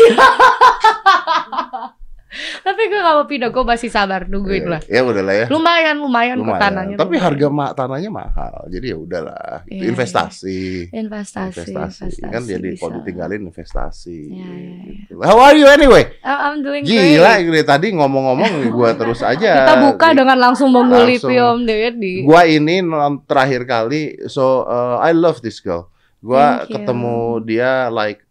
[2.33, 2.65] Iya.
[2.65, 4.81] Tapi gue gak mau pindah, gue masih sabar nungguin lah.
[4.89, 5.47] Ya udahlah ya.
[5.47, 6.63] Lumayan, lumayan, kok Lumayan.
[6.65, 6.97] tanahnya.
[6.97, 7.27] Tapi lumayan.
[7.29, 8.55] harga ma tanahnya mahal.
[8.67, 9.69] Jadi ya udahlah.
[9.69, 10.61] Itu Iya, investasi.
[10.91, 12.21] investasi, investasi.
[12.25, 14.19] kan jadi kalau ditinggalin investasi.
[14.33, 14.71] Iya, iya,
[15.05, 15.15] Gitu.
[15.21, 16.09] How are you anyway?
[16.21, 17.69] Oh, I'm doing Gila, great.
[17.69, 19.53] tadi ngomong-ngomong gua terus aja.
[19.63, 21.61] Kita buka Di- dengan langsung mengulipi Langsung.
[21.61, 22.15] Om Deddy.
[22.25, 22.81] Gua ini
[23.25, 25.93] terakhir kali, so uh, I love this girl.
[26.63, 26.71] You.
[26.71, 28.23] ketemu dia like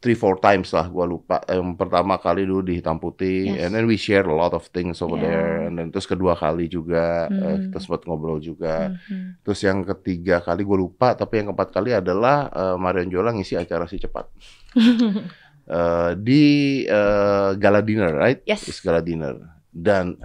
[0.00, 1.44] three four times lah, gua lupa.
[1.44, 3.68] Yang pertama kali dulu di Hitam Putih, Yes.
[3.68, 5.24] and then we share a lot of things over Yeah.
[5.28, 5.52] there.
[5.68, 7.62] And then terus kedua kali juga eh, Hmm.
[7.68, 8.96] kita sempat ngobrol juga.
[8.96, 9.44] Mhm.
[9.44, 13.54] Terus yang ketiga kali gue lupa, tapi yang keempat kali adalah eh, Marion Jola ngisi
[13.54, 14.24] acara si cepat
[15.70, 16.42] Eh, di
[16.82, 18.42] eh, Gala Dinner, right?
[18.42, 18.66] Yes.
[18.66, 19.38] It's Gala Dinner.
[19.70, 20.18] Dan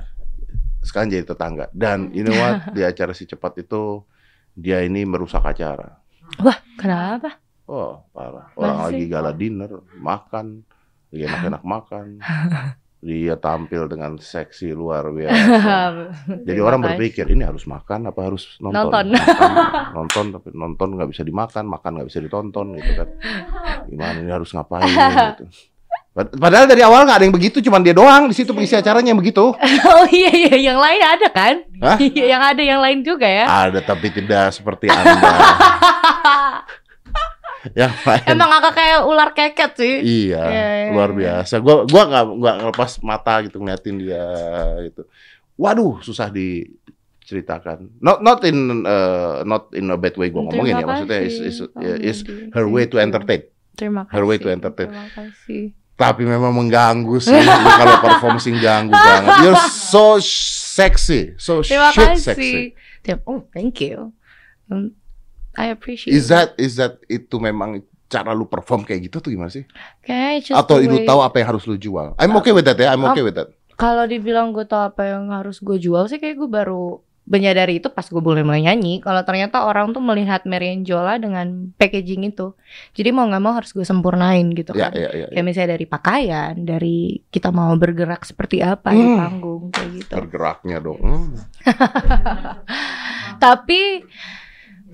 [0.81, 1.69] sekarang jadi tetangga.
[1.69, 2.65] Dan you know what?
[2.75, 4.01] di acara si cepat itu
[4.57, 6.01] dia ini merusak acara.
[6.41, 7.37] Wah, kenapa?
[7.65, 8.53] Oh, parah.
[8.53, 10.61] Orang Masa lagi gala dinner, makan,
[11.09, 12.05] lagi enak-enak makan.
[12.99, 15.73] Dia tampil dengan seksi luar biasa.
[16.41, 18.89] Jadi orang berpikir ini harus makan apa harus nonton?
[18.89, 19.05] Nonton.
[19.13, 19.51] Makan,
[19.93, 23.09] nonton tapi nonton nggak bisa dimakan, makan nggak bisa ditonton gitu kan.
[23.85, 25.45] Gimana ini harus ngapain gitu.
[26.15, 29.11] Pad- Padahal dari awal nggak ada yang begitu, cuman dia doang di situ pengisi acaranya
[29.11, 29.53] yang begitu.
[29.89, 31.55] Oh iya iya, yang lain ada kan?
[31.81, 31.97] Hah?
[31.99, 33.45] Iya, yang ada yang lain juga ya.
[33.67, 35.33] Ada tapi tidak seperti anda.
[37.79, 38.25] yang lain.
[38.27, 39.93] Emang agak kayak ular keket sih.
[40.27, 41.17] Iya, Iya, iya, luar iya.
[41.41, 41.55] biasa.
[41.59, 44.25] Gua gua nggak nggak ngelepas mata gitu ngeliatin dia
[44.83, 45.01] gitu.
[45.55, 47.89] Waduh, susah diceritakan.
[47.99, 50.85] Not not in uh, not in a bad way gua ngomongin ya.
[50.85, 52.51] Maksudnya is is, Bang is Budi.
[52.51, 53.41] her way to entertain.
[53.73, 54.13] Terima kasih.
[54.13, 54.87] her way to entertain.
[54.87, 55.63] Terima kasih.
[55.95, 57.31] Tapi memang mengganggu sih
[57.71, 59.31] kalau perform sih ganggu banget.
[59.41, 62.23] You're so sexy, so Terima shit kasih.
[62.25, 62.51] sexy.
[62.99, 64.11] Terima- Oh, thank you.
[64.67, 64.91] Um,
[65.55, 66.11] I appreciate.
[66.11, 69.65] Is that is that itu memang cara lu perform kayak gitu tuh gimana sih?
[69.99, 72.13] Okay, just Atau lu tahu apa yang harus lu jual?
[72.15, 72.91] I'm okay with that ya.
[72.91, 73.49] I'm okay with that.
[73.75, 77.89] Kalau dibilang gue tahu apa yang harus gue jual sih kayak gue baru menyadari itu
[77.89, 79.01] pas gue mulai mulai nyanyi.
[79.01, 82.53] Kalau ternyata orang tuh melihat Marian Jola dengan packaging itu,
[82.93, 84.91] jadi mau nggak mau harus gue sempurnain gitu Ya, kan.
[84.93, 85.25] ya, ya.
[85.25, 85.27] ya.
[85.33, 89.17] Kayak misalnya dari pakaian, dari kita mau bergerak seperti apa di Hmm.
[89.17, 90.13] panggung kayak gitu.
[90.13, 91.01] Bergeraknya dong.
[91.01, 91.33] Hmm.
[93.43, 93.81] Tapi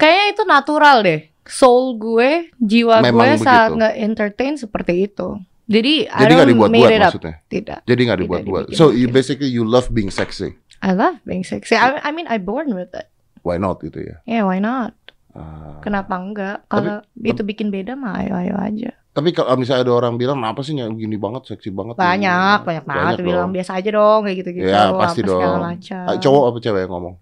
[0.02, 1.22] kayaknya itu natural deh.
[1.46, 3.46] Soul gue, jiwa Memang gue begitu.
[3.46, 5.38] saat nge-entertain seperti itu.
[5.72, 7.36] Jadi, Jadi don't dibuat-buat maksudnya.
[7.48, 7.80] Tidak.
[7.86, 8.64] Jadi Tidak dibuat-buat.
[8.74, 10.58] So you basically you love being sexy.
[10.82, 11.78] I love being sexy.
[11.78, 13.08] I, I mean, I born with it.
[13.46, 14.18] Why not gitu ya?
[14.26, 14.98] Yeah, why not?
[15.32, 15.80] Ah.
[15.80, 16.68] Kenapa enggak?
[16.68, 18.92] Kalau itu bikin beda mah ayo ayo aja.
[19.12, 22.00] Tapi kalau misalnya ada orang bilang, kenapa sih nyanyi gini banget, seksi banget?
[22.00, 24.72] Banyak, banyak banget Banyak bilang biasa aja dong kayak gitu-gitu.
[24.72, 25.60] Ya, pasti apa dong.
[25.60, 26.04] macam.
[26.08, 27.16] Ah, Cowok apa cewek yang ngomong?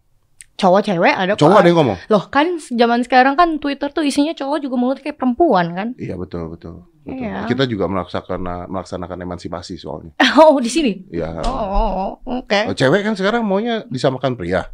[0.60, 1.40] Cowok cewek ada kok.
[1.40, 1.98] Cowok ada yang ngomong?
[2.12, 5.88] Loh kan zaman sekarang kan Twitter tuh isinya cowok juga mulut kayak perempuan kan?
[5.96, 6.84] Iya betul betul.
[7.08, 7.16] betul.
[7.16, 7.48] Iya.
[7.48, 10.12] Kita juga melaksanakan melaksanakan emansipasi soalnya.
[10.40, 11.08] Oh, di sini.
[11.10, 11.40] Iya.
[11.42, 12.12] Oh, oh, oh,
[12.44, 12.60] oke.
[12.68, 14.68] Oh, cewek kan sekarang maunya disamakan pria.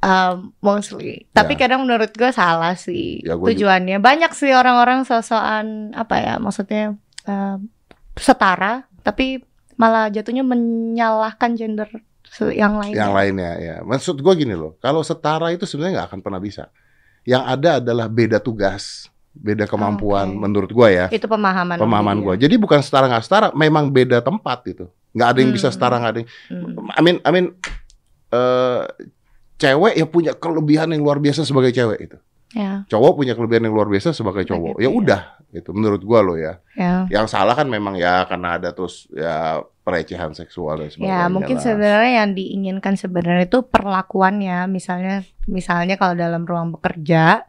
[0.00, 1.28] Um, mostly.
[1.32, 1.66] Tapi Ya.
[1.68, 4.00] kadang menurut gue salah sih Ya, gua tujuannya.
[4.00, 6.96] Banyak sih orang-orang sosokan apa ya, maksudnya
[7.28, 7.68] um,
[8.16, 9.44] setara, tapi
[9.76, 11.88] malah jatuhnya menyalahkan gender
[12.50, 12.94] yang lain.
[12.94, 13.76] Yang lainnya ya.
[13.82, 16.70] Maksud gue gini loh, kalau setara itu sebenarnya nggak akan pernah bisa.
[17.26, 20.38] Yang ada adalah beda tugas, beda kemampuan Oke.
[20.38, 21.06] menurut gue ya.
[21.10, 21.76] Itu pemahaman.
[21.76, 22.24] Pemahaman dia.
[22.24, 22.34] gue.
[22.48, 24.86] Jadi bukan setara nggak setara, memang beda tempat itu.
[25.10, 25.74] Nggak ada yang bisa Hmm.
[25.74, 26.30] setara, nggak ada yang.
[26.48, 26.88] Hmm.
[26.94, 27.46] I mean, I mean,
[28.30, 28.82] eh,
[29.56, 32.18] cewek yang punya kelebihan yang luar biasa sebagai cewek itu.
[32.50, 34.74] Ya, Cowok punya kelebihan yang luar biasa sebagai cowok.
[34.74, 34.98] Begitu, Ya ya.
[34.98, 35.22] udah,
[35.54, 36.58] itu menurut gua loh ya.
[36.74, 37.06] ya.
[37.06, 41.18] Yang salah kan memang ya karena ada terus ya pelecehan seksual dan sebagainya.
[41.18, 41.64] Ya, mungkin lah.
[41.64, 44.64] sebenarnya yang diinginkan sebenarnya itu perlakuannya.
[44.66, 47.42] Misalnya misalnya kalau dalam ruang bekerja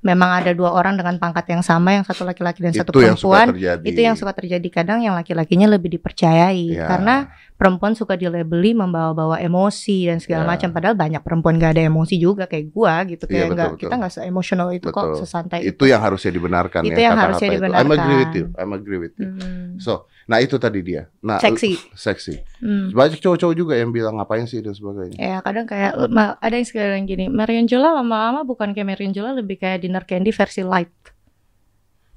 [0.00, 3.18] memang ada dua orang dengan pangkat yang sama, yang satu laki-laki dan satu itu yang
[3.18, 3.46] suka perempuan.
[3.50, 3.82] terjadi.
[3.84, 6.86] Itu yang suka terjadi kadang yang laki-lakinya lebih dipercayai Ya.
[6.86, 7.14] karena
[7.58, 10.50] perempuan suka dilabeli membawa-bawa emosi dan segala Ya.
[10.54, 13.68] macam padahal banyak perempuan gak ada emosi juga kayak gua gitu Iya, kayak betul, nggak
[13.74, 13.80] betul.
[13.82, 15.18] kita nggak se-emosional itu kok Betul.
[15.18, 17.56] sesantai itu yang harusnya dibenarkan Itu ya yang harusnya itu.
[17.58, 17.90] I'm dibenarkan.
[17.98, 18.46] agree with you.
[18.54, 19.28] I'm agree with you.
[19.34, 19.74] Hmm.
[19.82, 21.08] So, nah itu tadi dia.
[21.24, 22.34] Nah, seksi seksi.
[22.60, 22.92] Hmm.
[22.92, 25.16] Banyak cowok-cowok juga yang bilang ngapain sih dan sebagainya.
[25.16, 25.96] Ya kadang kayak
[26.38, 30.28] ada yang sekarang gini Marion Jola lama-lama bukan kayak Marion Jola lebih kayak dinner candy
[30.28, 30.92] versi light.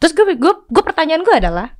[0.03, 1.77] Terus gue gue gue pertanyaan gue adalah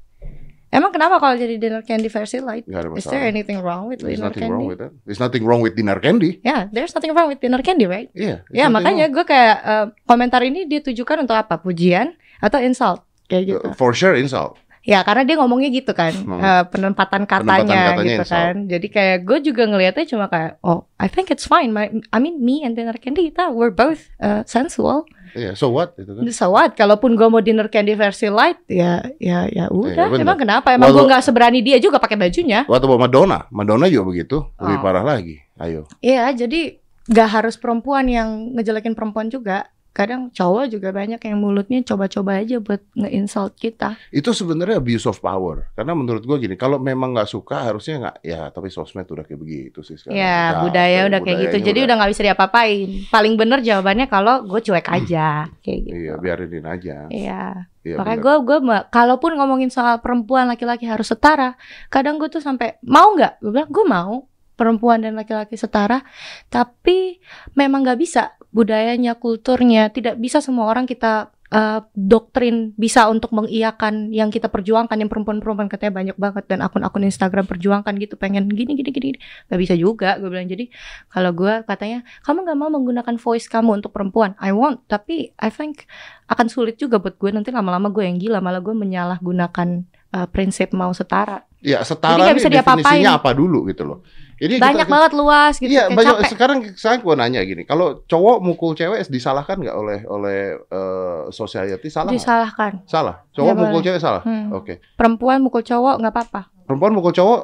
[0.72, 2.63] emang kenapa kalau jadi dinner candy versi light?
[2.63, 4.56] Ada Is there anything wrong with There's dinner nothing candy?
[4.56, 4.91] wrong with that.
[5.04, 6.39] There's nothing wrong with dinner candy.
[6.48, 8.08] Ya, there's nothing wrong with dinner candy, right?
[8.15, 8.48] Iya.
[8.56, 11.60] Ya nothing makanya gue kayak eh, komentar ini ditujukan untuk apa?
[11.60, 13.60] Pujian atau insult kayak gitu?
[13.67, 13.76] wrong.
[13.76, 14.56] For sure insult.
[14.82, 16.41] Ya karena dia ngomongnya gitu kan, Hmm.
[16.41, 18.54] eh, penempatan katanya, Penempatan katanya gitu kan.
[18.65, 21.70] Jadi kayak gue juga ngelihatnya cuma kayak, oh, I think it's fine.
[21.70, 25.06] My, I mean, me and dinner candy kita we're both uh, sensual.
[25.32, 25.94] Iya, so what?
[25.96, 26.26] Itu kan.
[26.28, 26.74] So what?
[26.74, 30.12] Kalaupun gue mau dinner candy versi light, ya, ya, ya udah.
[30.12, 30.26] bener.
[30.26, 30.74] Emang kenapa?
[30.74, 32.65] Emang gue nggak seberani dia juga pakai bajunya.
[32.65, 34.84] Waktu buat Madonna, Madonna juga begitu, lebih Oh.
[34.84, 35.39] parah lagi.
[35.56, 35.86] Ayo.
[36.02, 39.70] Iya, jadi nggak harus perempuan yang ngejelekin perempuan juga.
[39.91, 43.99] Kadang cowok juga banyak yang mulutnya coba-coba aja buat nge-insult kita.
[44.08, 45.67] Itu sebenarnya abuse of power.
[45.75, 48.15] Karena menurut gua gini, kalau memang nggak suka harusnya nggak.
[48.23, 50.15] Ya, tapi sosmed udah kayak begitu sih sekarang.
[50.15, 51.58] Ya, Capek, budaya udah kayak gitu.
[51.67, 52.89] Jadi udah nggak bisa diapa-apain.
[53.12, 55.95] Paling bener jawabannya kalau gue cuek aja, kayak gitu.
[56.08, 56.97] Iya, biarin aja.
[57.12, 57.43] Iya.
[57.82, 58.58] Iya, Makanya gue gue
[58.93, 61.58] kalaupun ngomongin soal perempuan laki-laki harus setara,
[61.89, 63.41] kadang gue tuh sampai mau nggak?
[63.41, 64.13] Gue bilang gue mau
[64.54, 66.06] perempuan dan laki-laki setara,
[66.54, 67.17] tapi
[67.58, 74.12] memang nggak bisa budayanya, kulturnya tidak bisa semua orang kita eh, doktrin bisa untuk mengiyakan
[74.12, 74.96] yang kita perjuangkan.
[75.00, 79.10] Yang perempuan-perempuan katanya banyak banget dan akun-akun Instagram perjuangkan gitu pengen gini gini gini
[79.48, 80.52] nggak bisa juga gue bilang.
[80.52, 80.68] Jadi
[81.08, 84.36] kalau gue katanya kamu nggak mau menggunakan voice kamu untuk perempuan?
[84.40, 85.88] I want tapi I think
[86.28, 89.68] akan sulit juga buat gue nanti lama-lama gue yang gila malah gue menyalahgunakan
[90.12, 91.48] eh, prinsip mau setara.
[91.62, 92.84] Ya, setara Jadi nih bisa diapa-apain.
[92.84, 94.02] definisinya apa dulu gitu loh.
[94.41, 96.15] Ini banyak kita, banget luas gitu Iya, kayak banyak.
[96.17, 101.21] capek Sekarang sekarang gua nanya gini, kalau cowok mukul cewek disalahkan nggak oleh oleh eh,
[101.30, 101.93] society?
[101.93, 103.21] Salah disalahkan Salah.
[103.32, 103.86] Cowok Nggak mukul boleh.
[103.86, 104.21] cewek salah.
[104.25, 104.49] Hmm.
[104.58, 104.82] Oke.
[104.97, 107.39] perempuan mukul cowok nggak apa-apa Perempuan mukul cowok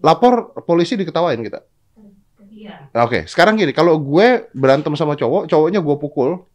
[0.00, 1.60] lapor polisi diketawain kita.
[2.52, 2.88] Iya.
[3.02, 6.46] Oke, sekarang gini, kalau gue berantem sama cowok, cowoknya gue pukul,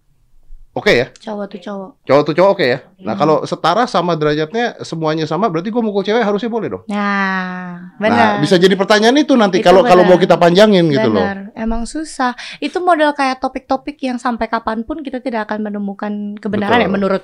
[0.78, 1.08] oke ya.
[1.12, 1.90] Cowok tuh cowok.
[2.06, 2.80] Cowok tuh cowok oke ya.
[3.02, 3.20] Nah Hmm.
[3.20, 6.84] kalau setara sama derajatnya semuanya sama, berarti gue mukul cewek harusnya boleh dong.
[6.88, 8.32] Nah, Nah benar.
[8.40, 11.22] bisa jadi pertanyaan itu nanti kalau kalau mau kita panjangin gitu loh.
[11.22, 12.34] Benar, emang susah.
[12.58, 16.86] Itu model kayak topik-topik yang sampai kapan pun kita tidak akan menemukan kebenaran Betul.
[16.86, 17.24] ya menurut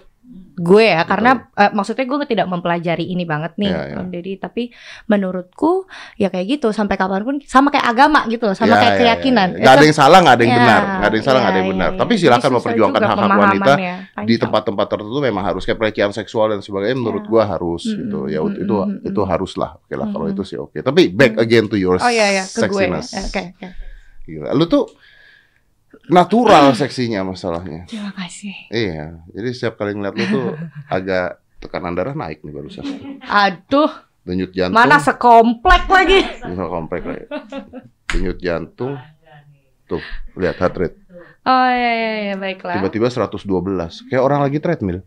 [0.53, 1.01] gue ya.
[1.03, 3.95] Karena eh, maksudnya gue tidak mempelajari ini banget nih, Ya, ya.
[3.99, 4.33] Om Deddy.
[4.38, 4.69] Tapi
[5.05, 8.93] menurutku ya kayak gitu sampai kapan pun sama kayak agama gitu loh, sama Ya, kayak
[8.93, 9.47] ya, keyakinan.
[9.49, 9.62] ya, ya.
[9.65, 11.59] Nggak ada yang salah, nggak ada yang Ya, benar, nggak ada yang salah, nggak ada
[11.59, 11.89] yang ya, benar.
[11.89, 12.19] ya, Tapi ya.
[12.21, 16.47] silakan Jadi memperjuangkan juga hak-hak wanita pemahamannya, di tempat-tempat tertentu memang harus kayak pelecehan seksual
[16.49, 17.29] dan sebagainya menurut Ya.
[17.29, 19.09] gua harus Mm-mm, gitu ya mm-mm, itu mm-mm.
[19.09, 20.33] itu harus lah oke lah kalau Mm-mm.
[20.38, 22.67] itu sih oke tapi back again to your Oh iya ya, ke gue.
[22.69, 23.67] sexiness Eh, Oke, oke.
[24.23, 24.49] Gila.
[24.53, 24.88] lu tuh
[26.05, 28.51] natural seksinya masalahnya Terima kasih.
[28.67, 30.47] iya jadi setiap kali ngeliat lu tuh
[30.91, 32.83] agak tekanan darah naik nih barusan
[33.21, 33.87] Aduh,
[34.21, 36.19] denyut jantung mana sekomplek lagi.
[36.43, 37.27] Bisa komplek lah ya.
[38.09, 38.99] denyut jantung
[39.85, 40.03] tuh
[40.35, 40.97] lihat heart rate
[41.43, 42.79] Oh iya iya, iya baiklah.
[42.79, 43.47] tiba-tiba 112
[44.07, 45.03] kayak orang lagi treadmill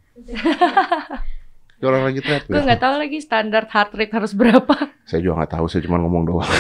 [1.77, 4.75] kayak orang lagi Gue treadmill nggak tahu lagi standar heart rate harus berapa.
[5.05, 6.45] Saya juga nggak tahu, saya cuma ngomong doang.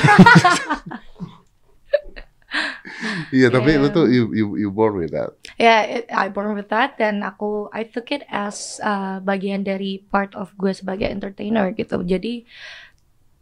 [3.37, 3.83] Iya, tapi Yeah.
[3.85, 5.37] lu tuh you you you born with that.
[5.61, 10.01] Ya, it- I born with that dan aku I took it as uh, bagian dari
[10.01, 12.01] part of gue sebagai entertainer gitu.
[12.01, 12.49] Jadi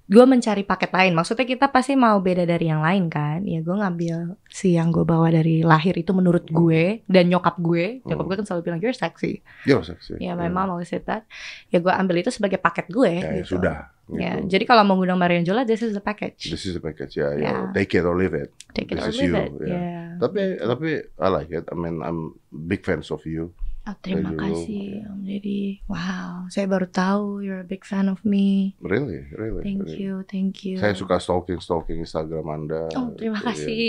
[0.05, 1.17] gue mencari paket lain.
[1.17, 3.41] Maksudnya kita pasti mau beda dari yang lain kan?
[3.49, 8.05] Ya gue ngambil si yang gue bawa dari lahir itu menurut gue dan nyokap gue.
[8.05, 8.29] Nyokap Hmm.
[8.29, 9.41] gue kan selalu bilang you're sexy.
[9.65, 10.21] You're sexy.
[10.21, 11.25] Ya, my mom always said that.
[11.73, 13.13] Ya gue ambil itu sebagai paket gue.
[13.25, 13.57] Ya, ya gitu.
[13.57, 13.89] sudah.
[14.13, 14.53] Ya, gitu.
[14.53, 16.53] jadi kalau mau ngundang Marion Jola, this is the package.
[16.53, 17.41] This is the package ya, ya.
[17.41, 17.61] Yeah.
[17.73, 18.53] Take it or leave it.
[18.77, 19.53] Take it this or leave you, it.
[19.65, 19.73] ya.
[19.73, 20.05] Yeah.
[20.21, 21.65] Tapi tapi I like it.
[21.73, 23.57] I mean I'm big fans of you.
[23.85, 25.85] Oh, terima kasih Om Deddy.
[25.85, 28.73] Wow, saya baru tahu you're a big fan of me.
[28.81, 29.61] Really, really.
[29.61, 30.01] Thank really.
[30.01, 30.81] you, thank you.
[30.81, 32.89] Saya suka stalking stalking Instagram Anda.
[32.97, 33.53] Oh, terima Iya.
[33.53, 33.85] kasih.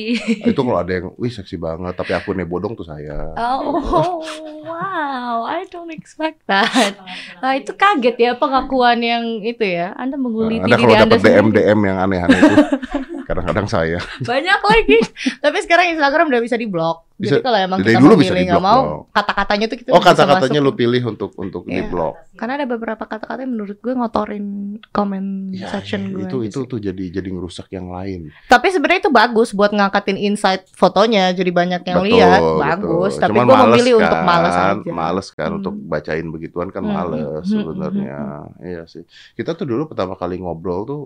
[0.52, 3.32] Itu kalau ada yang, wih seksi banget, tapi akunnya bodong tuh saya.
[3.40, 4.20] Oh,
[4.68, 7.00] wow, I don't expect that.
[7.40, 9.96] Nah, itu kaget ya pengakuan yang itu ya.
[9.96, 11.48] Anda menguliti Anda diri kalau Anda DM.
[11.56, 12.56] DM yang aneh-aneh itu,
[13.32, 14.04] kadang-kadang saya.
[14.20, 15.00] Banyak lagi.
[15.40, 17.08] Tapi sekarang Instagram udah bisa diblok.
[17.16, 20.60] Bisa- Jadi kalau emang kita dulu bisa pilih nggak mau, kata-katanya tuh kita Oh kata-katanya
[20.60, 21.88] lu pilih untuk untuk di Iya.
[21.88, 22.14] blog.
[22.34, 24.46] Karena ada beberapa kata-kata yang menurut gue ngotorin
[24.92, 26.22] comment Ya, section ya, gue.
[26.22, 26.68] itu itu gitu.
[26.68, 28.36] tuh jadi jadi ngerusak yang lain.
[28.46, 32.42] Tapi sebenarnya itu bagus buat ngangkatin insight fotonya jadi banyak yang Betul, lihat.
[32.42, 32.60] betul.
[32.60, 34.92] Bagus, tapi Cuman gue males memilih untuk kan, males aja.
[34.92, 35.58] Males kan Hmm.
[35.58, 38.20] untuk bacain begituan kan Hmm, males hmm, sebenarnya.
[38.60, 39.08] Iya sih.
[39.34, 41.02] Kita tuh dulu pertama kali ngobrol tuh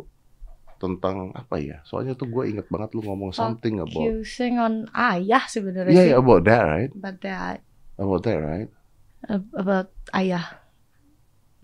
[0.79, 1.83] tentang apa ya?
[1.83, 6.11] Soalnya tuh gue inget banget lu ngomong something about Focusing on ayah sebenarnya Yeah, sih.
[6.15, 6.91] yeah, about that, right?
[6.95, 7.57] About that,
[7.99, 8.69] About that, right?
[9.27, 10.45] ab- about ayah.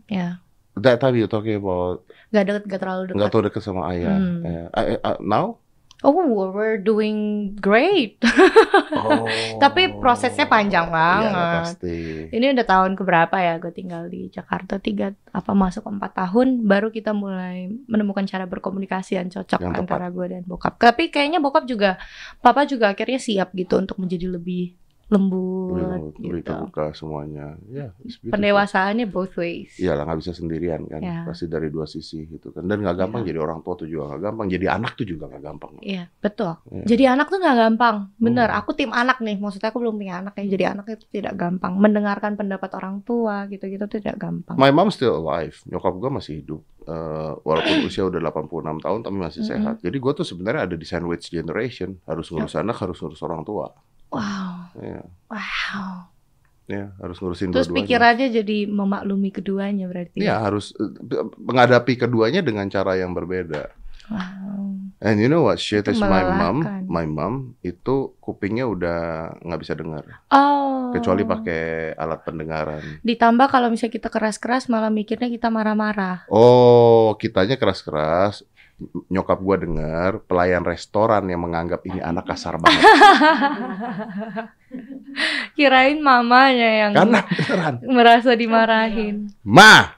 [0.06, 0.43] Ya,
[0.75, 3.15] That time you talking about nggak deket, nggak terlalu dekat.
[3.15, 4.17] nggak tahu deket sama ayah.
[4.19, 4.43] Hmm.
[4.43, 4.67] Yeah.
[4.75, 5.63] I- I- now?
[6.04, 8.20] Oh, we're doing great.
[8.96, 9.28] Oh.
[9.62, 11.30] Tapi prosesnya panjang banget.
[11.30, 11.98] Iya, pasti.
[12.32, 16.90] Ini udah tahun keberapa ya gue tinggal di Jakarta tiga apa masuk empat tahun baru
[16.90, 20.80] kita mulai menemukan cara berkomunikasi yang cocok Yang antara gue dan bokap.
[20.82, 22.02] Tapi kayaknya bokap juga
[22.42, 24.74] papa juga akhirnya siap gitu untuk menjadi lebih
[25.06, 26.50] lembut lebih gitu.
[26.50, 27.54] terbuka semuanya.
[27.68, 28.34] Ya, beautiful.
[28.34, 29.78] Pendewasaannya both ways.
[29.78, 31.22] Iyalah nggak bisa sendirian kan, Ya.
[31.24, 32.65] pasti dari dua sisi gitu kan.
[32.65, 33.30] Dan nggak gampang Ya.
[33.30, 35.72] jadi orang tua tuh juga nggak gampang, jadi anak tuh juga nggak gampang.
[35.80, 36.58] Iya, betul.
[36.68, 36.84] Iya.
[36.88, 37.96] Jadi anak tuh nggak gampang.
[38.18, 38.60] Bener, Hmm.
[38.60, 39.38] aku tim anak nih.
[39.38, 40.46] Maksudnya aku belum punya anak ya.
[40.50, 41.78] Jadi anak itu tidak gampang.
[41.78, 44.58] Mendengarkan pendapat orang tua gitu-gitu tidak gampang.
[44.58, 46.65] My mom still alive, nyokap gua masih hidup.
[46.86, 49.52] Eh, walaupun usia udah 86 tahun tapi masih Mm-mm.
[49.54, 49.76] sehat.
[49.82, 53.70] Jadi gua tuh sebenarnya ada di sandwich generation, harus ngurus anak, harus ngurus orang tua.
[54.10, 56.08] Wow, Ya, wow.
[56.65, 57.78] ya harus ngurusin Terus dua-duanya.
[57.84, 60.18] pikirannya jadi memaklumi keduanya berarti.
[60.18, 60.89] Iya, harus eh,
[61.38, 63.70] menghadapi keduanya dengan cara yang berbeda.
[64.08, 64.78] Wow.
[65.02, 66.63] And you know what shit is my mom?
[66.88, 69.00] My mom itu kupingnya udah
[69.39, 70.89] nggak bisa dengar, Oh.
[70.89, 72.82] kecuali pakai alat pendengaran.
[73.02, 76.24] Ditambah kalau misalnya kita keras-keras malah mikirnya kita marah-marah.
[76.28, 78.46] Oh, kitanya keras-keras.
[79.08, 82.84] Nyokap gua dengar pelayan restoran yang menganggap ini anak kasar banget.
[85.56, 87.74] Kirain mamanya yang Karena beneran.
[87.88, 89.32] merasa dimarahin.
[89.48, 89.96] Ma,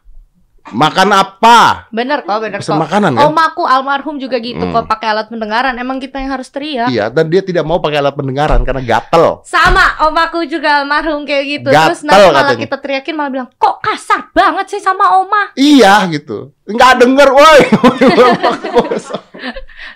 [0.69, 1.87] makan apa?
[1.89, 2.83] Bener kok, bener Pesan kok.
[2.83, 3.23] makanan kan?
[3.25, 4.73] Omaku almarhum juga gitu Hmm.
[4.73, 5.75] kok pakai alat pendengaran.
[5.75, 6.87] Emang kita yang harus teriak.
[6.87, 9.41] Iya, dan dia tidak mau pakai alat pendengaran karena gatel.
[9.43, 11.69] Sama, omaku juga almarhum kayak gitu.
[11.69, 12.61] Gatel Terus nanti malah katanya.
[12.61, 16.51] kita teriakin malah bilang, "Kok kasar banget sih sama oma?" Iya gitu.
[16.65, 17.59] Nggak denger, woi.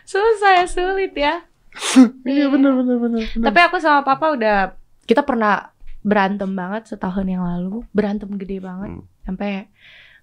[0.04, 1.42] Susah ya, sulit ya.
[2.28, 3.22] Iya bener bener bener.
[3.26, 3.44] bener.
[3.44, 8.92] Tapi aku sama papa udah kita pernah berantem banget setahun yang lalu, berantem gede banget
[8.92, 9.06] Hmm.
[9.22, 9.70] sampai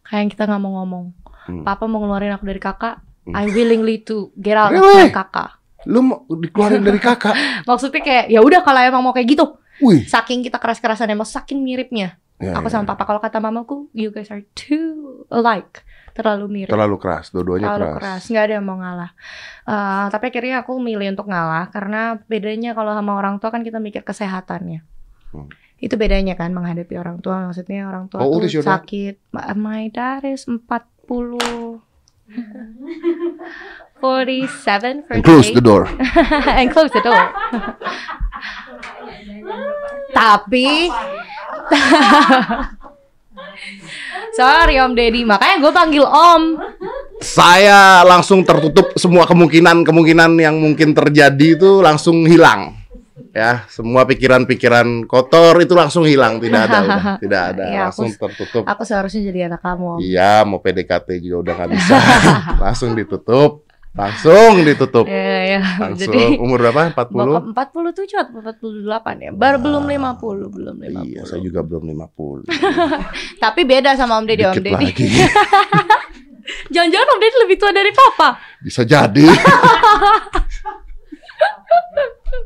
[0.09, 1.05] kayak kita nggak mau ngomong.
[1.49, 1.62] Hmm.
[1.64, 3.01] Papa mau ngeluarin aku dari kakak.
[3.29, 3.37] Hmm.
[3.37, 5.09] I willingly to get out of Really?
[5.09, 5.61] my kakak.
[5.87, 7.37] Lu mau dikeluarin dari kakak?
[7.68, 9.44] Maksudnya kayak ya udah kalau emang mau kayak gitu.
[9.79, 10.05] Wih.
[10.09, 12.18] Saking kita keras-kerasan emang saking miripnya.
[12.38, 12.90] Ya, aku ya, sama ya.
[12.94, 15.83] papa kalau kata mamaku, you guys are too alike.
[16.14, 16.71] Terlalu mirip.
[16.71, 17.99] Terlalu keras, dua-duanya Terlalu keras.
[17.99, 19.11] keras, nggak ada yang mau ngalah.
[19.66, 23.79] Eh, tapi akhirnya aku milih untuk ngalah karena bedanya kalau sama orang tua kan kita
[23.83, 24.83] mikir kesehatannya.
[25.35, 25.51] Hmm.
[25.79, 27.51] Itu bedanya kan menghadapi orang tua.
[27.51, 29.14] Maksudnya orang tua is tuh sakit.
[29.55, 31.87] My dad is 40
[33.99, 35.88] 47 And close the 48 door.
[36.59, 37.25] and close the door.
[40.14, 40.69] Tapi
[44.38, 46.43] Sorry Om Deddy, makanya gue panggil Om.
[47.19, 52.78] Saya langsung tertutup semua kemungkinan-kemungkinan yang mungkin terjadi itu langsung hilang.
[53.38, 58.62] Ya, semua pikiran-pikiran kotor itu langsung hilang, tidak ada, udah, tidak ada, aku- langsung tertutup.
[58.66, 60.03] Aku seharusnya jadi anak kamu.
[60.03, 61.96] Iya, mau PDKT juga udah nggak bisa,
[62.64, 65.61] langsung ditutup, langsung ditutup, Iya, iya.
[65.79, 66.11] langsung.
[66.11, 66.90] Jadi Umur berapa?
[66.90, 67.14] 40?
[67.14, 68.83] bokap 47 atau 48
[69.20, 69.31] ya?
[69.31, 71.07] Baru belum 50, belum 50.
[71.07, 72.51] Iya, saya juga belum 50.
[73.44, 74.88] Tapi beda sama Om Deddy, Om Deddy.
[76.68, 78.35] Jangan-jangan Om Deddy lebih tua dari Papa.
[78.59, 79.27] Bisa jadi.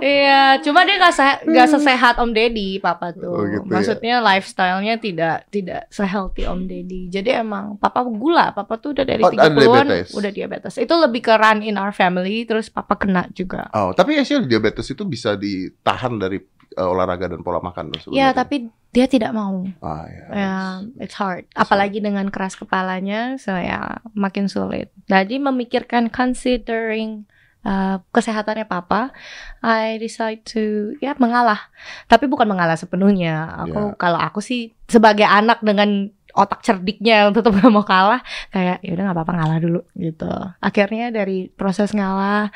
[0.00, 3.28] Iya, cuma dia nggak se- nggak sesehat Om Deddy, Papa tuh.
[3.28, 3.70] Oh, gitu ya.
[3.70, 7.08] Maksudnya lifestyle-nya tidak tidak sehealthy Om Deddy.
[7.10, 10.08] Jadi emang Papa gula, Papa tuh udah dari Oh, ada 30-an diabetes.
[10.10, 10.74] udah diabetes.
[10.78, 13.68] Itu lebih ke run in our family, terus Papa kena juga.
[13.70, 18.32] Oh, tapi actually diabetes itu bisa ditahan dari eh, olahraga dan pola makan loh Ya,
[18.32, 18.32] sebenarnya.
[18.34, 18.56] tapi
[18.88, 19.68] dia tidak mau.
[19.80, 20.24] Ah, ya.
[20.30, 20.54] Ya,
[20.98, 21.44] it's hard.
[21.52, 24.88] Apalagi dengan keras kepalanya, so ya makin sulit.
[25.04, 27.28] Jadi memikirkan considering
[27.64, 29.12] uh, kesehatannya papa,
[29.60, 31.70] I decide to ya mengalah.
[32.06, 33.66] Tapi bukan mengalah sepenuhnya.
[33.68, 33.96] Aku Ya.
[33.96, 38.22] kalau aku sih sebagai anak dengan otak cerdiknya yang tetap gak mau kalah,
[38.54, 40.30] kayak ya udah nggak apa-apa ngalah dulu gitu.
[40.62, 42.54] Akhirnya dari proses ngalah,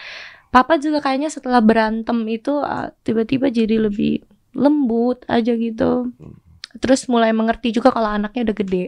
[0.55, 4.23] papa juga kayaknya setelah berantem itu uh, tiba-tiba jadi lebih
[4.55, 6.15] lembut aja gitu.
[6.15, 6.39] Hmm.
[6.79, 8.85] Terus mulai mengerti juga kalau anaknya udah gede.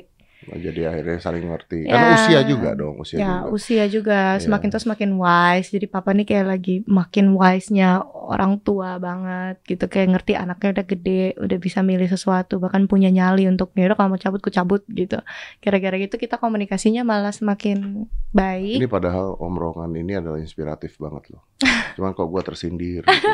[0.47, 1.79] Nah, jadi akhirnya saling ngerti.
[1.83, 1.91] Ya.
[1.91, 3.51] Karena usia juga dong, usia ya, juga.
[3.51, 4.43] usia juga Iya.
[4.43, 5.69] semakin terus semakin wise.
[5.69, 9.85] Jadi papa nih kayak lagi makin wise-nya orang tua banget gitu.
[9.85, 13.97] Kayak ngerti anaknya udah gede, udah bisa milih sesuatu, bahkan punya nyali untuk ya udah
[13.97, 15.19] kalau mau cabut ku cabut gitu.
[15.59, 18.79] Kira-kira gitu kita komunikasinya malah semakin baik.
[18.79, 21.43] Ini padahal Om Rongan ini adalah inspiratif banget loh.
[21.97, 23.03] Cuman kok gua tersindir.
[23.03, 23.27] gitu.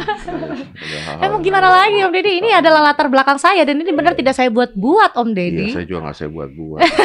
[1.20, 2.32] Emang gimana lagi Om Deddy?
[2.38, 5.66] Ini adalah latar belakang saya dan ini benar tidak saya buat-buat Om Iya, Deddy.
[5.72, 6.80] saya juga nggak saya buat-buat.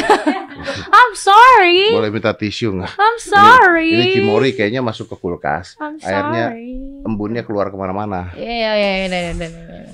[0.88, 1.94] I'm sorry.
[1.94, 2.92] Boleh minta tisu nggak?
[2.98, 3.92] I'm sorry.
[3.94, 5.78] Ini Cimori kayaknya masuk ke kulkas.
[5.78, 6.74] I'm Airnya sorry.
[7.06, 8.34] embunnya keluar ke mana-mana.
[8.34, 9.48] Iya iya iya iya iya, iya, iya.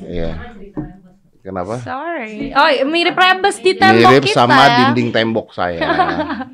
[0.04, 0.30] Iya.
[1.44, 1.76] Kenapa?
[1.84, 2.56] Sorry.
[2.56, 4.68] Oh, mirip rebes di tembok Mirip kita sama ya.
[4.88, 5.80] dinding tembok saya.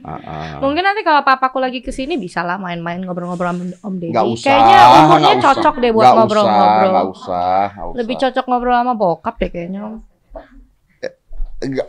[0.00, 0.58] Ah, ah.
[0.64, 4.10] Mungkin nanti kalau papaku lagi ke sini bisa lah main-main ngobrol-ngobrol sama Om Deddy.
[4.10, 4.48] Nggak usah.
[4.50, 5.44] Kayaknya umurnya usah.
[5.46, 6.66] cocok deh buat ngobrol-ngobrol.
[6.66, 7.98] Usah, nggak usah, nggak usah.
[8.00, 9.80] Lebih cocok ngobrol sama bokap deh kayaknya.
[9.86, 9.94] Om.
[11.60, 11.88] Nggak,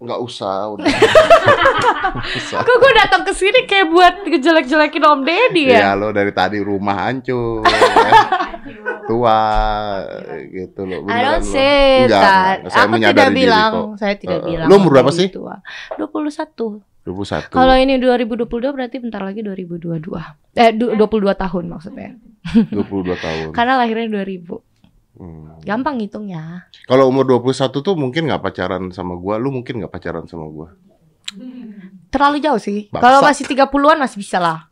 [0.00, 0.72] nggak usah.
[0.72, 0.86] Udah.
[2.10, 2.60] Usah.
[2.60, 5.78] Kok gue datang ke sini kayak buat ngejelek-jelekin Om Deddy ya?
[5.78, 8.12] Iya lo dari tadi rumah hancur, ya.
[9.08, 9.38] tua
[10.48, 11.06] gitu loh.
[11.06, 11.46] I don't lo.
[11.46, 12.56] say Enggak, that.
[12.66, 13.86] Saya Aku tidak diri bilang, kok.
[13.96, 14.66] saya tidak Eh, bilang.
[14.66, 15.28] lu umur berapa sih?
[15.28, 15.60] Tua.
[15.96, 16.82] 21.
[17.00, 17.48] 21.
[17.48, 20.20] Kalau ini 2022 berarti bentar lagi 2022.
[20.52, 22.10] Eh du- 22 tahun maksudnya.
[22.70, 23.46] 22 tahun.
[23.56, 24.69] Karena lahirnya 2000.
[25.20, 25.60] Hmm.
[25.60, 26.64] Gampang ngitungnya.
[26.88, 30.72] Kalau umur 21 tuh mungkin nggak pacaran sama gua, lu mungkin nggak pacaran sama gua.
[32.08, 32.88] Terlalu jauh sih.
[32.88, 34.66] Kalau masih 30-an masih bisa lah.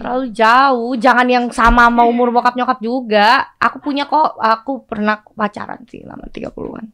[0.00, 0.96] Terlalu jauh.
[0.96, 3.52] Jangan yang sama sama umur bokap nyokap juga.
[3.60, 6.88] Aku punya kok, aku pernah pacaran sih lama 30-an.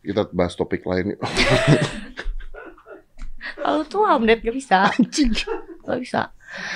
[0.00, 1.12] Kita bahas topik lain.
[1.12, 1.20] yuk.
[3.56, 4.78] Terlalu tua Om Ded, gak bisa.
[5.86, 6.30] Gak bisa.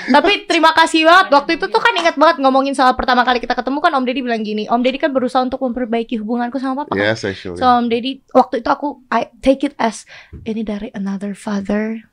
[0.06, 1.26] Tapi terima kasih banget.
[1.30, 4.20] Waktu itu tuh kan ingat banget ngomongin soal pertama kali kita ketemu kan Om Deddy
[4.20, 4.66] bilang gini.
[4.66, 6.92] Om Deddy kan berusaha untuk memperbaiki hubunganku sama papa.
[6.94, 7.56] Yes, actually.
[7.56, 10.04] So Om Deddy waktu itu aku I take it as
[10.42, 12.04] ini dari another father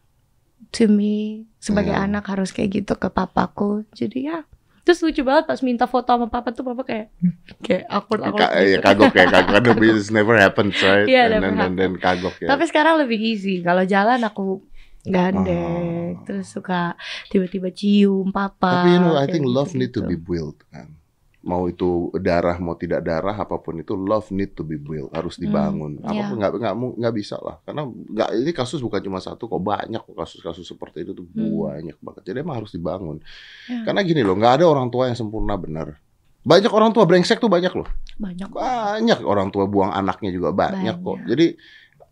[0.73, 2.07] to me sebagai Hmm.
[2.07, 3.83] anak harus kayak gitu ke papaku.
[3.91, 4.47] Jadi ya
[4.81, 7.11] terus lucu banget pas minta foto sama papa tuh papa kayak
[7.59, 8.83] kayak awkward awkward Ka- ya, gitu.
[8.87, 11.03] kagok ya, kagok kan this never happens, right?
[11.03, 12.47] Iya, and, then, and then kagok ya.
[12.47, 13.59] Tapi sekarang lebih easy.
[13.59, 14.63] Kalau jalan aku
[15.09, 16.23] gandeng, Oh.
[16.23, 16.93] terus suka
[17.27, 18.83] tiba-tiba cium papa.
[18.83, 20.91] Tapi you know, I think love need to be built kan.
[21.39, 25.35] Mau itu darah, mau tidak darah, apa pun itu love need to be built, harus
[25.37, 25.95] dibangun.
[26.03, 26.19] iya.
[26.19, 29.47] Apa pun nggak nggak mu- nggak bisa lah, karena nggak ini kasus bukan cuma satu,
[29.47, 31.71] kok banyak kok kasus-kasus seperti itu tuh Hmm.
[31.71, 32.21] banyak banget.
[32.25, 33.23] Jadi emang harus dibangun.
[33.65, 33.79] Ya.
[33.81, 35.95] Karena gini loh, nggak ada orang tua yang sempurna benar.
[36.43, 37.87] Banyak orang tua brengsek tuh banyak loh.
[38.17, 38.49] banyak.
[38.49, 41.05] Banyak orang tua buang anaknya juga banyak, Banyak.
[41.05, 41.17] kok.
[41.27, 41.47] Jadi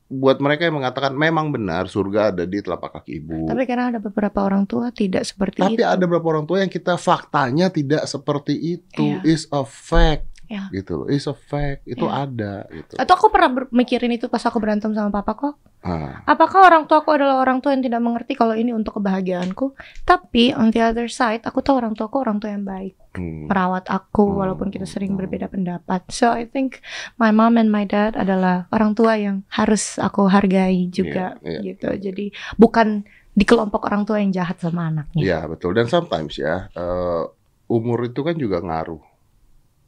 [0.06, 3.50] buat mereka yang mengatakan memang benar surga ada di telapak kaki ibu.
[3.50, 5.86] Tapi karena ada beberapa orang tua tidak seperti Tapi itu.
[5.86, 9.18] ada beberapa orang tua yang kita faktanya tidak seperti itu.
[9.18, 9.26] Iya.
[9.26, 10.30] Is a fact.
[10.46, 10.70] Iya.
[10.70, 11.08] Gitu loh.
[11.08, 11.84] Is a fact.
[11.84, 12.26] Itu Iya.
[12.26, 12.94] ada gitu.
[12.96, 15.56] Atau aku pernah mikirin itu pas aku berantem sama papa kok.
[15.86, 19.78] Ah, Apakah orang tua aku adalah orang tua yang tidak mengerti kalau ini untuk kebahagiaanku?
[20.02, 23.46] Tapi on the other side, aku tahu orang tua aku orang tua yang baik, hmm.
[23.46, 24.38] merawat aku Hmm.
[24.42, 26.02] walaupun kita sering berbeda pendapat.
[26.10, 26.82] So I think
[27.16, 31.60] my mom and my dad adalah orang tua yang harus aku hargai juga Iya, iya.
[31.62, 31.90] gitu.
[32.02, 32.26] Jadi
[32.58, 35.22] bukan di kelompok orang tua yang jahat sama anaknya.
[35.22, 35.78] Iya betul.
[35.78, 37.24] Dan sometimes ya eh,
[37.70, 39.02] umur itu kan juga ngaruh.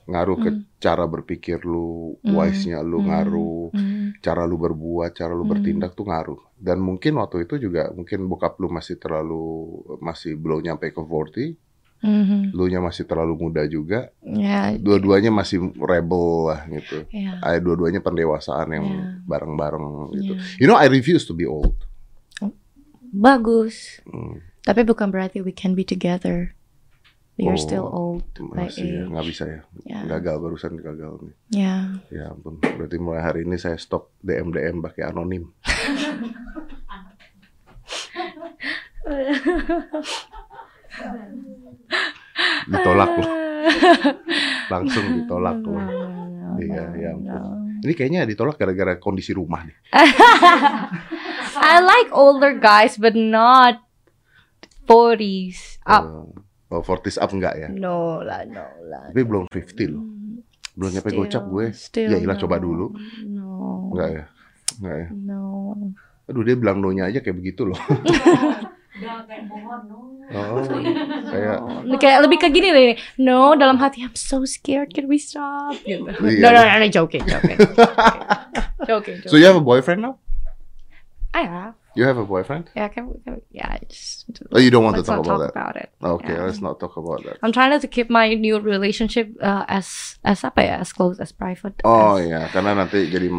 [0.08, 0.64] Ngaruh ke Hmm.
[0.80, 2.32] cara berpikir lu, Hmm.
[2.40, 3.08] wise-nya lu Hmm.
[3.12, 3.64] ngaruh.
[3.76, 3.96] Hmm.
[4.18, 5.52] cara lu berbuat, cara lu Hmm.
[5.52, 6.40] bertindak tuh ngaruh.
[6.56, 11.60] Dan mungkin waktu itu juga mungkin bokap lu masih terlalu masih belum nyampe ke 40,
[12.02, 12.56] Mhm.
[12.56, 14.10] lu nya masih terlalu muda juga.
[14.24, 17.04] Ya, Dua-duanya masih rebel lah gitu.
[17.12, 19.02] ya, Eh, dua-duanya pendewasaan yang Ya.
[19.28, 19.86] bareng-bareng
[20.16, 20.34] gitu.
[20.34, 20.42] ya.
[20.58, 21.76] You know I refuse to be old.
[23.08, 24.04] Bagus.
[24.04, 26.57] Hmm, Tapi bukan berarti we can be together.
[27.38, 29.10] You're Oh, still old by masih ya, age.
[29.14, 29.62] nggak bisa ya.
[29.86, 30.00] Ya.
[30.10, 31.36] Gagal barusan gagal nih.
[31.54, 31.76] Ya.
[32.10, 32.58] Ya ampun.
[32.58, 35.54] Berarti mulai hari ini saya stop DM DM pakai anonim.
[42.68, 43.30] Ditolak loh.
[44.74, 45.84] Langsung ditolak loh.
[46.58, 47.42] Iya, ya ampun.
[47.78, 49.78] Ini kayaknya ditolak gara-gara kondisi rumah nih.
[51.58, 53.86] I like older guys, but not
[54.90, 56.04] 40s up.
[56.04, 56.26] Eh,
[56.68, 57.68] Oh, 40s up enggak ya?
[57.72, 59.08] No lah, no lah.
[59.12, 60.04] Tapi belum 50 loh.
[60.76, 61.66] Belum nyampe gocap gue.
[61.72, 62.42] still Ya ilah no.
[62.44, 62.92] coba dulu.
[63.24, 63.90] No.
[63.96, 64.24] Enggak ya?
[64.78, 65.08] Enggak ya?
[65.16, 65.46] No.
[66.28, 67.80] Aduh dia bilang no-nya aja kayak begitu loh.
[68.98, 70.00] Udah kayak pohon, no.
[70.28, 70.60] Oh,
[71.30, 71.58] kayak
[71.88, 71.96] No.
[72.02, 72.98] Kayak lebih ke gini nih.
[73.22, 74.92] No, dalam hati I'm so scared.
[74.92, 75.78] Can we stop?
[75.88, 76.04] Gitu.
[76.04, 76.42] Iya.
[76.44, 77.58] No, no, no, no, joking, joking.
[78.84, 79.40] joking, So joking.
[79.40, 80.20] you have a boyfriend now?
[81.32, 81.78] I have.
[81.98, 82.70] You have a boyfriend?
[82.78, 84.30] Yeah, can we, can we, yeah, I just.
[84.54, 85.90] Oh, you don't want to talk about talk about it.
[85.98, 86.46] Okay, Yeah.
[86.46, 87.42] let's not talk about that.
[87.42, 91.34] I'm trying to keep my new relationship uh, as as apa ya, as close as
[91.34, 91.82] private.
[91.82, 93.34] Oh as ya, karena nanti jadi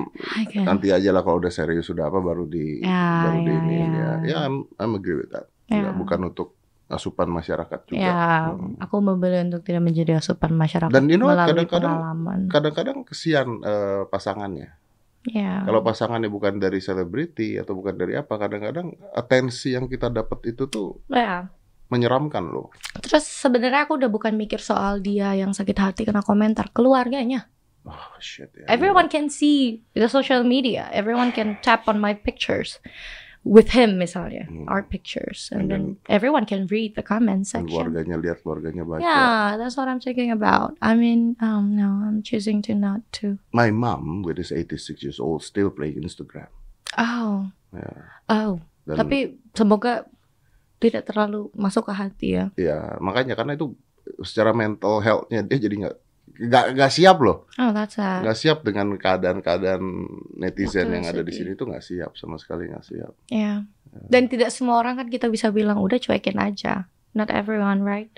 [0.66, 3.74] nanti aja lah kalau udah serius sudah apa baru di Ya, baru di ya, ini
[3.78, 3.86] ya.
[3.86, 4.11] ya.
[4.26, 5.46] Ya, I'm, I'm agree with that.
[5.70, 5.86] Ya.
[5.86, 6.59] Ya, bukan untuk
[6.90, 8.00] asupan masyarakat juga.
[8.00, 8.18] Ya,
[8.50, 8.74] Hmm.
[8.80, 12.50] aku memilih untuk tidak menjadi asupan masyarakat Dan you know kadang-kadang-.
[12.50, 14.74] Kadang-kadang kesian eh, pasangannya.
[15.26, 15.66] Ya.
[15.66, 20.70] Kalau pasangannya bukan dari selebriti atau bukan dari apa, kadang-kadang atensi yang kita dapat itu
[20.70, 21.50] tuh Ya.
[21.90, 22.70] menyeramkan loh.
[23.02, 27.48] Terus sebenarnya aku udah bukan mikir soal dia yang sakit hati kena komentar, keluarganya.
[27.88, 28.68] Oh shit ya.
[28.68, 30.92] Everyone can see the social media.
[30.92, 32.76] Everyone can tap on my pictures
[33.49, 34.68] with him misalnya, Hmm.
[34.68, 37.64] our pictures, And and, then, everyone can read the comment section.
[37.72, 39.01] keluarganya lihat, keluarganya baca.
[39.01, 40.76] Yeah, that's what I'm thinking about.
[40.78, 43.40] I mean, um, no, I'm choosing to not to.
[43.51, 46.53] My mom, with is 86 years old, still playing Instagram.
[46.94, 47.88] Oh, Ya.
[48.28, 48.61] oh.
[48.84, 49.18] Dan, Tapi
[49.53, 50.09] semoga
[50.78, 52.44] tidak terlalu masuk ke hati ya.
[52.55, 53.76] ya makanya karena itu
[54.24, 55.96] secara mental health-nya dia jadi nggak
[56.39, 59.82] nggak nggak siap loh, Oh, nggak siap dengan keadaan-keadaan
[60.39, 63.12] netizen Betul, yang ada di sini tuh nggak siap sama sekali nggak siap.
[63.26, 63.66] Ya.
[64.07, 66.86] Dan tidak semua orang kan kita bisa bilang udah cuekin aja.
[67.16, 68.12] Not everyone, right?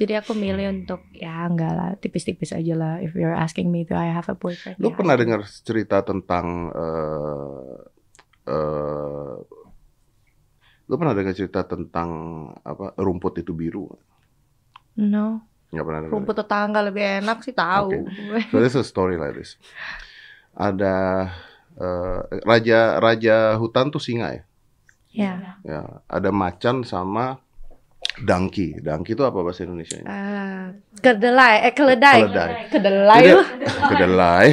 [0.00, 2.94] Jadi aku milih untuk ya enggak lah, tipis-tipis aja lah.
[3.04, 4.80] If you're asking me do I have a boyfriend?
[4.80, 7.76] Lu ya, pernah dengar cerita tentang eh
[8.48, 9.36] eh,
[10.88, 12.08] lu pernah dengar cerita tentang
[12.64, 13.84] apa rumput itu biru?
[14.96, 15.49] No.
[15.70, 16.14] Nggak pernah dengar.
[16.18, 17.90] Rumput tetangga lebih enak sih tahu.
[18.50, 19.54] So there's a story like this.
[20.54, 21.30] Ada
[21.78, 24.42] eh, raja raja hutan tuh singa ya.
[25.14, 25.32] ya.
[25.62, 27.38] Ya, ada macan sama
[28.18, 28.82] dangki.
[28.82, 30.02] Dangki itu apa bahasa Indonesia?
[30.02, 30.64] Eh,
[30.98, 32.18] kedelai, eh keledai.
[32.26, 32.50] Keledai.
[32.70, 33.42] Kedelai lu.
[33.94, 34.48] kedelai.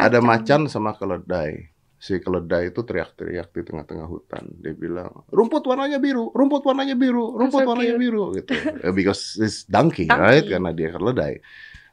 [0.00, 1.69] Ada macan sama keledai.
[2.00, 4.48] Si keledai itu teriak-teriak di tengah-tengah hutan.
[4.56, 8.02] Dia bilang, rumput warnanya biru, rumput warnanya biru, rumput so warnanya cute.
[8.02, 8.52] biru, gitu.
[8.88, 10.16] Eh, Because it's donkey, Donkey.
[10.16, 10.40] right?
[10.42, 11.44] Karena dia keledai.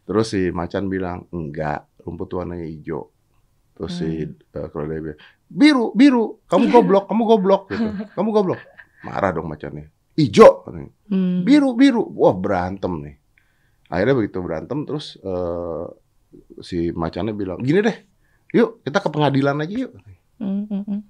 [0.01, 3.11] Terus si macan bilang, enggak, rumput warnanya hijau.
[3.75, 4.39] Terus si Hmm.
[4.55, 7.87] eh, keledai bilang, biru, biru, kamu goblok, kamu goblok, gitu.
[8.15, 8.61] Kamu goblok.
[9.03, 9.91] Marah dong macannya.
[10.15, 10.63] Ijo.
[11.05, 11.43] Hmm.
[11.43, 13.15] biru biru wah berantem nih
[13.87, 15.85] akhirnya begitu berantem terus eh,
[16.59, 17.95] si macannya bilang gini deh
[18.51, 19.91] yuk kita ke pengadilan aja yuk.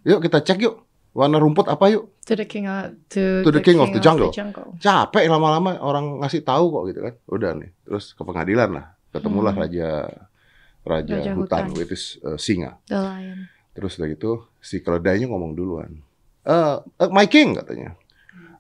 [0.03, 0.75] Yuk kita cek yuk.
[1.11, 2.13] Warna rumput apa yuk?
[2.23, 4.29] To the king of to, To the king of the jungle.
[4.29, 4.77] jungle.
[4.77, 7.13] capek lama-lama orang ngasih tahu kok gitu kan.
[7.25, 8.85] Udah nih terus ke pengadilan lah.
[9.09, 9.63] Ketemulah Hmm.
[9.63, 9.87] raja
[10.83, 11.75] raja, Raja hutan, hutan.
[11.75, 12.77] which is eh, singa.
[12.85, 13.39] The lion.
[13.73, 16.01] terus udah gitu si keledainya ngomong duluan.
[16.43, 17.97] Eh eh, my king katanya.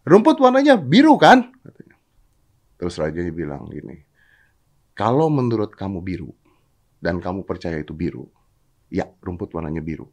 [0.01, 1.51] Rumput warnanya biru kan?
[1.61, 1.95] katanya.
[2.75, 4.01] Terus rajanya bilang gini
[4.93, 6.33] kalau menurut kamu biru
[6.97, 8.25] dan kamu percaya itu biru
[8.87, 10.07] ya rumput warnanya biru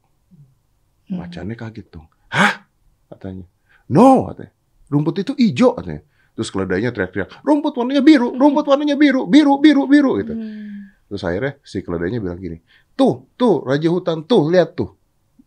[1.05, 1.21] Hmm.
[1.21, 2.09] Macannya kaget dong.
[2.33, 2.65] Hah?
[3.13, 3.45] Katanya.
[3.93, 4.53] No, katanya.
[4.89, 6.03] Rumput itu hijau katanya.
[6.35, 10.35] Terus keledainya teriak-teriak, rumput warnanya biru, rumput warnanya biru, biru, biru, biru gitu.
[10.35, 10.91] Hmm.
[11.07, 12.59] Terus akhirnya si keledainya bilang gini,
[12.99, 14.99] tuh, tuh, raja hutan, tuh, lihat tuh,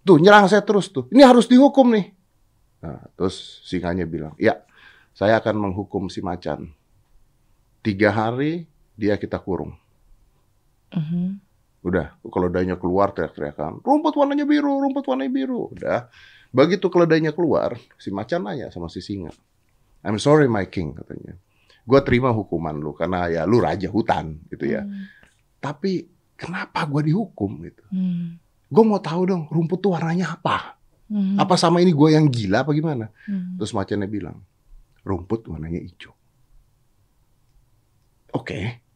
[0.08, 2.16] tuh, nyerang saya terus tuh, ini harus dihukum nih.
[2.88, 4.64] Nah, terus singanya bilang, ya,
[5.12, 6.72] saya akan menghukum si macan.
[7.84, 8.64] Tiga hari
[8.96, 9.76] dia kita kurung.
[10.96, 11.47] Mhm.
[11.88, 15.72] Udah, keledainya keluar teriak-teriakan, rumput warnanya biru, rumput warnanya biru.
[15.72, 16.12] Udah,
[16.52, 19.32] begitu keledainya keluar, si macan nanya sama si singa,
[20.04, 21.40] I'm sorry my king, katanya.
[21.88, 24.84] Gua terima hukuman lu, karena ya lu raja hutan, gitu ya.
[24.84, 25.08] Hmm.
[25.64, 26.04] Tapi
[26.36, 27.84] kenapa gua dihukum gitu?
[27.88, 28.36] Hmm.
[28.68, 30.76] Gue mau tahu dong rumput tuh warnanya apa?
[31.08, 31.40] Hmm.
[31.40, 33.08] Apa sama ini gue yang gila apa gimana?
[33.24, 33.56] Hmm.
[33.56, 34.44] Terus macannya bilang,
[35.08, 36.12] rumput warnanya hijau.
[38.36, 38.87] Oke, Ah,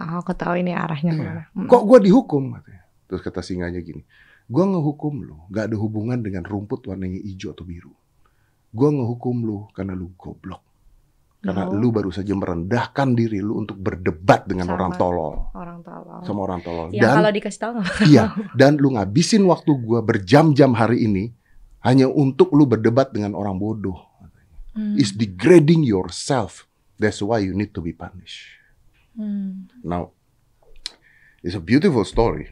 [0.00, 1.18] aku tahu ini arahnya Iya.
[1.18, 1.42] ke mana.
[1.52, 1.68] Hmm.
[1.68, 2.42] kok gue dihukum?
[2.54, 2.82] Katanya.
[3.04, 4.02] Terus kata singanya gini,
[4.46, 7.92] gue ngehukum lu, gak ada hubungan dengan rumput warnanya hijau atau biru.
[8.70, 10.62] Gue ngehukum lu karena lu goblok.
[11.40, 11.72] Karena Oh.
[11.72, 14.76] lu baru saja merendahkan diri lu untuk berdebat dengan Sama.
[14.76, 15.34] orang tolol.
[15.50, 16.20] orang tolong.
[16.22, 16.88] Sama orang tolol.
[16.92, 17.72] Ya Dan kalau dikasih tahu?
[18.06, 21.32] Iya, dan lu ngabisin waktu gua berjam-jam hari ini
[21.80, 23.96] hanya untuk lu berdebat dengan orang bodoh.
[24.70, 24.94] Hmm.
[24.94, 26.68] Is degrading yourself.
[26.94, 28.59] That's why you need to be punished.
[29.14, 29.66] Hmm.
[29.82, 30.12] Now,
[31.42, 32.48] it's a beautiful story.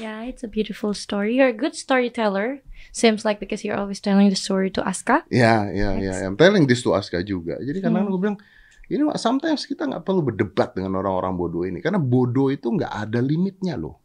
[0.00, 1.36] Yeah, it's a beautiful story.
[1.36, 2.60] You're a good storyteller.
[2.92, 5.24] Seems like because you're always telling the story to Aska.
[5.28, 6.12] Ya, ya, ya.
[6.22, 7.56] I'm telling this to Aska juga.
[7.58, 8.12] Jadi karena Hmm.
[8.12, 8.38] gue bilang,
[8.86, 11.80] ini Mak, sometimes kita nggak perlu berdebat dengan orang-orang bodoh ini.
[11.80, 13.98] Karena bodoh itu nggak ada limitnya loh.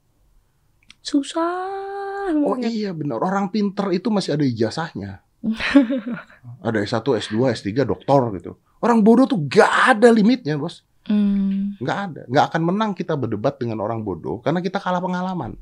[1.02, 2.72] Susah Oh banget.
[2.72, 3.18] iya benar.
[3.20, 5.26] Orang pinter itu masih ada ijazahnya.
[6.62, 8.56] ada S1, S2, S3, doktor gitu.
[8.78, 10.86] Orang bodoh tuh gak ada limitnya, bos.
[11.12, 11.76] Hmm.
[11.78, 12.22] Nggak ada.
[12.32, 15.60] Nggak akan menang kita berdebat dengan orang bodoh karena kita kalah pengalaman.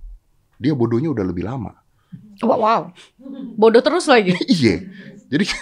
[0.61, 1.73] Dia bodohnya udah lebih lama.
[2.39, 2.81] Wow, wow.
[3.57, 4.37] Bodoh terus lagi.
[4.61, 4.85] iya.
[5.29, 5.45] Jadi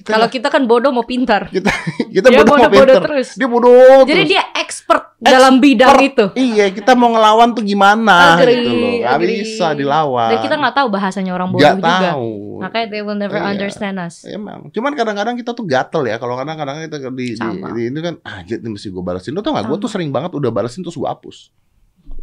[0.00, 1.52] Kalau kita kan bodoh mau pintar.
[1.52, 1.68] kita
[2.08, 3.04] kita Dia bodoh mau bodoh-bodoh pinter.
[3.04, 3.28] terus.
[3.36, 4.30] Dia bodoh Jadi terus.
[4.32, 4.42] dia
[4.90, 6.24] expert dalam bidang itu.
[6.34, 8.90] Iya, kita mau ngelawan tuh gimana Agree, gitu loh.
[8.98, 9.28] Nggak agree.
[9.36, 10.30] bisa dilawan.
[10.30, 11.94] Dan kita nggak tahu bahasanya orang bodoh Nggak juga.
[12.10, 12.30] tahu.
[12.60, 13.46] Makanya they will never Iya.
[13.48, 14.14] understand us.
[14.24, 16.16] Emang, cuman kadang-kadang kita tuh gatel ya.
[16.18, 17.70] Kalau kadang-kadang kita di, di, Sama.
[17.70, 19.30] di- itu kan, ah jadi mesti gue balesin.
[19.30, 19.64] Lo tau gak?
[19.64, 21.52] Gue tuh sering banget udah balesin terus gue hapus.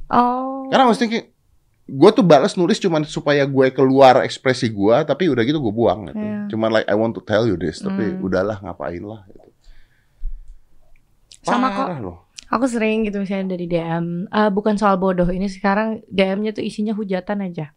[0.09, 0.68] Oh.
[0.68, 1.28] Karena mesti kayak
[1.88, 6.11] gue tuh balas nulis cuman supaya gue keluar ekspresi gue, tapi udah gitu gue buang.
[6.11, 6.20] Gitu.
[6.20, 6.39] Iya.
[6.51, 8.20] Cuman like I want to tell you this, tapi Hmm.
[8.22, 9.24] udahlah ngapain lah.
[9.26, 9.47] Gitu.
[11.41, 11.88] Sama kok.
[11.88, 12.18] Parah loh.
[12.48, 15.28] Aku sering gitu misalnya dari DM, Eh, bukan soal bodoh.
[15.28, 17.76] Ini sekarang DM-nya tuh isinya hujatan aja.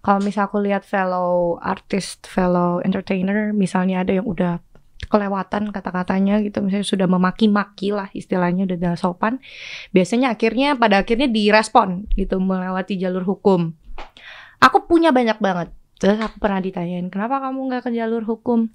[0.00, 4.62] Kalau misal aku lihat fellow artist, fellow entertainer, misalnya ada yang udah
[5.06, 9.38] kelewatan kata-katanya gitu, misalnya sudah memaki-maki lah istilahnya udah tidak sopan.
[9.92, 13.74] Biasanya akhirnya pada akhirnya direspon gitu melewati jalur hukum.
[14.62, 15.68] Aku punya banyak banget.
[15.96, 18.68] Terus aku pernah ditanyain, kenapa kamu nggak ke jalur hukum?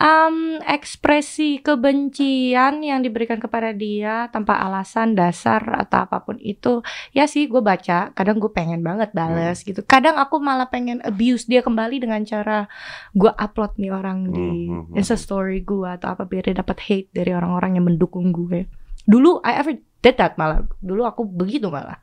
[0.00, 6.80] Am, ekspresi kebencian yang diberikan kepada dia tanpa alasan dasar atau apa pun itu
[7.12, 8.08] ya sih gue baca.
[8.16, 9.84] Kadang gue pengen banget bales gitu.
[9.84, 12.64] Kadang aku malah pengen abuse dia kembali dengan cara
[13.12, 14.96] gue upload nih orang di Hmm, hmm, hmm.
[14.96, 18.64] instastory gue atau apa biar dia dapat hate dari orang-orang yang mendukung gue
[19.04, 20.64] dulu I ever did that malah.
[20.80, 22.00] Dulu aku begitu malah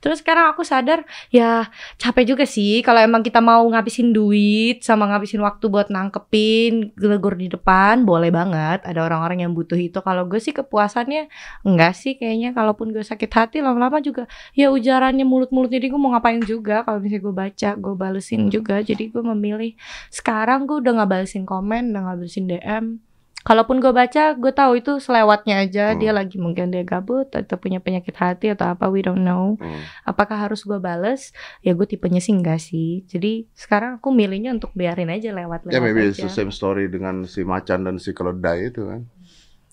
[0.00, 1.68] Terus sekarang aku sadar ya
[2.00, 7.36] capek juga sih kalau emang kita mau ngabisin duit sama ngabisin waktu buat nangkepin gelegur
[7.36, 8.80] di depan boleh banget.
[8.88, 10.00] Ada orang-orang yang butuh itu.
[10.00, 11.28] Kalau gue sih kepuasannya
[11.68, 12.56] enggak sih kayaknya.
[12.56, 14.24] Kalaupun gue sakit hati lama-lama juga
[14.56, 15.68] ya ujarannya mulut-mulut.
[15.68, 16.82] Jadi gue mau ngapain juga?
[16.82, 18.80] Kalau misalnya gue baca gue balesin juga.
[18.80, 19.76] Jadi gue memilih
[20.08, 23.09] sekarang gue udah nggak balesin komen udah nggak balesin DM
[23.40, 25.84] Kalaupun gue baca, gue tahu itu selewatnya aja.
[25.92, 25.98] Hmm.
[25.98, 29.82] Dia lagi mungkin dia gabut atau punya penyakit hati atau apa, we don't know Hmm.
[30.04, 34.70] apakah harus gue bales ya gue tipenya sih enggak sih jadi sekarang aku milihnya untuk
[34.72, 37.96] biarin aja lewat lewat Ya maybe it's aja the same story dengan si macan dan
[37.96, 39.04] si keledai itu kan.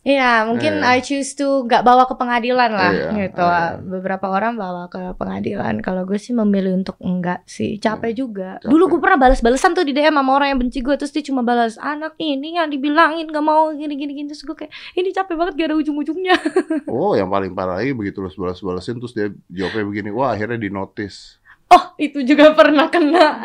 [0.08, 0.96] Iya mungkin Iya.
[0.96, 3.44] I choose to gak bawa ke pengadilan lah Iya, gitu.
[3.44, 3.76] iya.
[3.76, 5.84] beberapa orang bawa ke pengadilan.
[5.84, 7.76] Kalau gue sih memilih untuk enggak sih.
[7.76, 8.56] Capek juga.
[8.56, 8.72] Iya, capek.
[8.72, 11.44] dulu gue pernah balas-balasan tuh di DM sama orang yang benci gue terus dia cuma
[11.44, 14.28] balas anak ini yang dibilangin gak mau gini gini gini.
[14.32, 16.36] Terus gue kayak ini capek banget gak ada ujung-ujungnya.
[16.88, 20.72] Oh, yang paling parah lagi begitu lu balas-balasin terus dia jawabnya begini, wah akhirnya di
[20.72, 21.36] notice.
[21.68, 23.44] oh itu juga pernah kena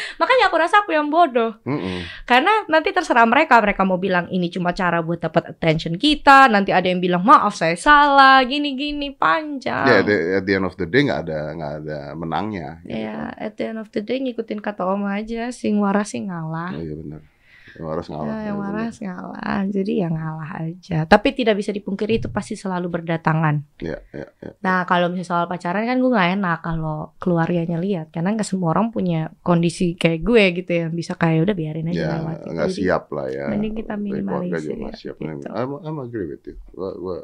[0.20, 2.04] makanya aku rasa aku yang bodoh Mm-mm.
[2.24, 6.70] Karena nanti terserah mereka, mereka mau bilang ini cuma cara buat dapat attention kita, nanti
[6.70, 9.86] ada yang bilang maaf saya salah, gini-gini panjang.
[9.86, 12.68] Ya, at the, at the end of the day nggak ada nggak ada menangnya.
[12.86, 12.98] gitu.
[12.98, 16.72] Ya, at the end of the day ngikutin kata Oma aja, sing waras sing ngalah.
[16.74, 17.31] Iya benar.
[17.72, 18.26] Yang waras ngalah.
[18.26, 19.60] Nah, yang Ya, waras ngalah.
[19.66, 20.98] Jadi ya ngalah aja.
[21.04, 23.64] Tapi tidak bisa dipungkiri itu pasti selalu berdatangan.
[23.74, 23.80] bener.
[23.80, 24.50] Ya, ya, ya.
[24.58, 28.70] Nah kalau misalnya soal pacaran kan gue nggak enak kalau keluarganya lihat karena nggak semua
[28.70, 32.36] orang punya kondisi kayak gue gitu ya bisa kayak udah biarin aja Ya, lewat.
[32.44, 33.46] nggak Jadi, siap lah ya.
[33.48, 35.16] mending kita minimalisir ya, siap.
[35.16, 35.46] gitu.
[35.48, 36.56] I'm, I'm agree with you.
[36.70, 37.16] Gua, gua,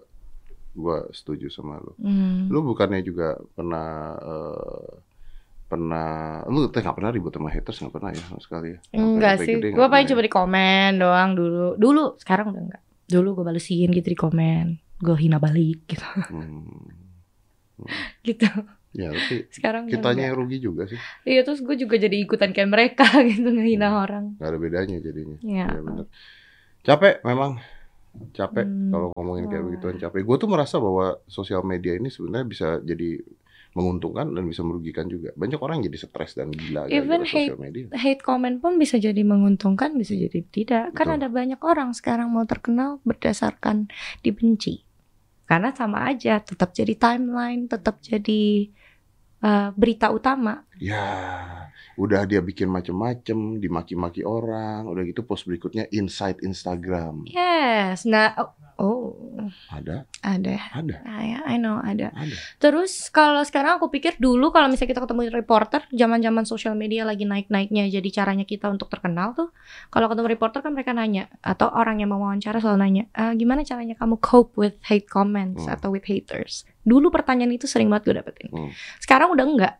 [0.72, 1.92] gua setuju sama lu.
[1.99, 2.46] Hmm.
[2.46, 4.88] Lu bukannya juga pernah eh,
[5.68, 6.08] pernah
[6.48, 8.78] lu teh nggak pernah ribut sama haters nggak pernah ya sama sekali ya?
[8.92, 11.66] Enggak sih, gede gue paling pernah cuma di komen doang dulu.
[11.76, 12.82] Dulu, sekarang udah enggak.
[13.04, 14.64] Dulu gue balesin gitu di komen,
[14.98, 16.24] gue hina balik gitu, ya?
[17.78, 17.86] Hmm.
[18.20, 18.48] gitu.
[18.90, 20.98] Ya, tapi Sekarang kitanya yang rugi juga sih.
[21.22, 24.02] Iya terus gue juga jadi ikutan kayak mereka gitu ngehina Hmm.
[24.02, 24.24] orang.
[24.40, 25.36] Nggak ada bedanya jadinya.
[25.38, 25.66] Iya.
[25.70, 26.06] Iya bener.
[26.82, 27.60] Capek memang.
[28.34, 28.90] Capek Hmm.
[28.90, 30.24] kalau ngomongin kayak begituan capek.
[30.24, 33.20] Gue tuh merasa bahwa sosial media ini sebenarnya bisa jadi
[33.79, 35.31] menguntungkan dan bisa merugikan juga.
[35.39, 37.87] Banyak orang jadi stres dan gila Even sosial media.
[37.95, 40.99] Hate comment pun bisa jadi menguntungkan, bisa jadi tidak.
[40.99, 41.16] Kan Betul.
[41.22, 43.87] ada banyak orang sekarang mau terkenal berdasarkan
[44.26, 44.83] dibenci.
[45.47, 48.68] Karena sama aja, tetap jadi timeline, tetap jadi
[49.41, 50.66] uh, berita utama.
[50.76, 51.09] Ya,
[51.97, 57.24] udah dia bikin macem-macem, dimaki-maki orang, udah gitu post berikutnya inside Instagram.
[57.33, 58.37] Yes, nah,
[58.79, 59.18] oh,
[59.68, 60.55] Ada, ada.
[60.72, 62.14] ada, Ah, ya, I know ada.
[62.14, 62.37] ada.
[62.57, 67.22] Terus kalau sekarang aku pikir dulu kalau misalnya kita ketemu reporter, zaman-zaman sosial media lagi
[67.22, 69.51] naik-naiknya, jadi caranya kita untuk terkenal tuh,
[69.91, 73.66] kalau ketemu reporter kan mereka nanya atau orang yang mau wawancara selalu nanya, "Eh, gimana
[73.66, 75.74] caranya kamu cope with hate comments Hmm.
[75.74, 76.62] atau with haters?
[76.83, 78.49] Dulu pertanyaan itu sering banget gue dapetin.
[78.49, 78.70] Hmm.
[78.99, 79.74] Sekarang udah enggak.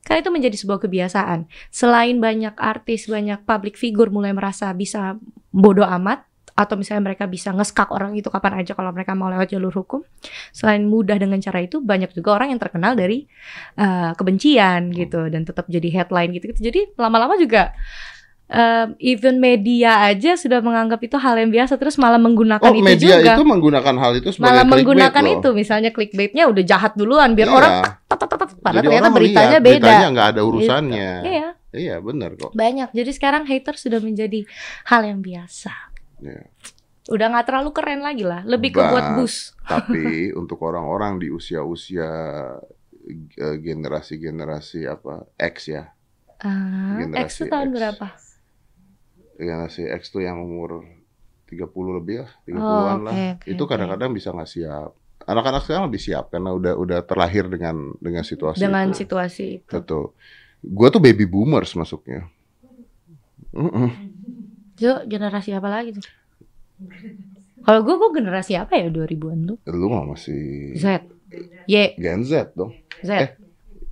[0.00, 1.44] Karena itu menjadi sebuah kebiasaan.
[1.68, 5.20] Selain banyak artis, banyak public figure mulai merasa bisa
[5.52, 6.24] bodoh amat
[6.60, 10.04] atau misalnya mereka bisa ngeskak orang itu kapan aja kalau mereka mau lewat jalur hukum.
[10.52, 13.24] Selain mudah dengan cara itu, banyak juga orang yang terkenal dari
[13.74, 16.52] uh, kebencian gitu dan tetap jadi headline gitu.
[16.52, 17.72] Jadi lama-lama juga
[18.46, 22.84] um, even media aja sudah menganggap itu hal yang biasa terus malah menggunakan Oh, itu
[22.84, 23.34] media juga.
[23.38, 25.34] itu menggunakan hal itu sebagai malah menggunakan loh.
[25.40, 27.56] itu misalnya clickbaitnya udah jahat duluan biar Iya.
[27.56, 27.72] orang
[28.10, 29.78] padahal ternyata orang beritanya lihat, beda.
[29.80, 31.10] Beritanya nggak ada urusannya.
[31.24, 32.50] Iya, Iya, benar kok.
[32.50, 32.90] banyak.
[32.90, 34.42] Jadi sekarang hater sudah menjadi
[34.84, 35.70] hal yang biasa.
[36.20, 36.44] Iya.
[37.08, 39.52] Udah nggak terlalu keren lagi lah, lebih ke buat bus.
[39.72, 42.06] Tapi untuk orang-orang di usia-usia
[43.34, 45.90] eh, generasi-generasi apa X ya,
[46.38, 47.74] Ah, Generasi X itu tahun X.
[47.74, 48.06] berapa?
[49.36, 50.84] generasi X tuh yang umur
[51.48, 51.64] 30
[51.96, 53.12] lebih lah, 30-an Oh, lah.
[53.12, 54.92] oke, oke, itu kadang-kadang bisa nggak siap.
[55.22, 59.00] Anak-anak sekarang lebih siap karena udah udah terlahir dengan dengan situasi Dengan itu.
[59.00, 59.68] situasi itu.
[59.70, 60.12] Betul.
[60.60, 62.28] Gua tuh baby boomers masuknya.
[64.80, 66.04] Yo, generasi apa lagi tuh?
[67.60, 69.58] Kalau gue, gue generasi apa ya 2000-an tuh?
[69.68, 71.04] Lu mah masih Z.
[71.68, 72.00] Y.
[72.00, 72.72] Gen Z dong.
[73.04, 73.10] Z.
[73.20, 73.30] Eh.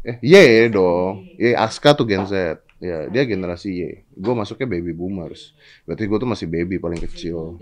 [0.08, 1.28] Eh, Y dong.
[1.36, 2.64] Y Aska tuh Gen Z.
[2.80, 3.80] Ya, dia generasi Y.
[4.16, 5.52] Gue masuknya baby boomers.
[5.84, 7.60] Berarti gue tuh masih baby paling kecil.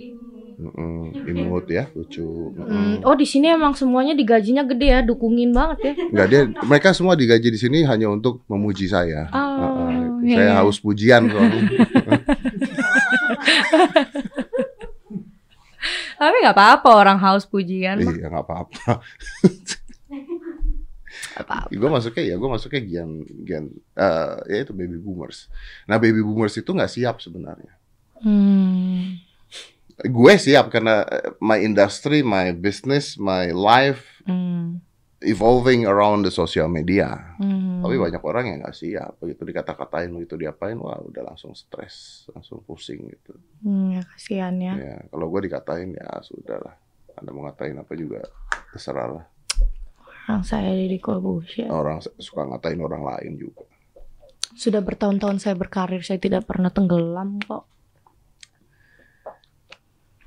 [0.57, 1.13] Mm-mm.
[1.29, 2.25] Imut ya, lucu.
[2.25, 3.05] Hmm, Mm-mm.
[3.05, 5.93] oh di sini emang semuanya digajinya gede ya, dukungin banget ya.
[6.09, 9.29] Enggak dia, mereka semua digaji di sini hanya untuk memuji saya.
[9.37, 10.25] Oh, Uh-uh.
[10.25, 10.57] iya, saya iya.
[10.65, 11.61] haus pujian soalnya.
[16.17, 19.05] Tapi nggak apa-apa orang haus pujian iya, nggak apa-apa.
[21.37, 21.69] Apa-apa.
[21.69, 23.11] gue masuknya ya, gue masuknya gen
[23.45, 23.65] gen
[23.97, 25.53] eh, ya itu baby boomers.
[25.85, 27.77] Nah baby boomers itu nggak siap sebenarnya.
[28.25, 29.21] Hmm.
[30.01, 34.83] Gue siap karena eh, my industry, my business, my life Hmm.
[35.27, 37.37] Evolving around the social media.
[37.37, 37.83] Hmm.
[37.83, 42.63] Tapi banyak orang yang nggak siap, begitu dikata-katain, begitu diapain, wah udah langsung stres, langsung
[42.63, 43.35] pusing gitu.
[43.67, 44.75] Hmm, ya kasihan ya.
[44.79, 46.75] Ya, kalau gue dikatain ya sudah lah.
[47.17, 48.23] Anda mau ngatain apa juga
[48.73, 49.27] terserah lah.
[50.27, 51.71] Orang saya Deddy Corbuzier.
[51.71, 53.63] Orang suka ngatain orang lain juga.
[54.57, 57.67] Sudah bertahun-tahun saya berkarir, saya tidak pernah tenggelam kok.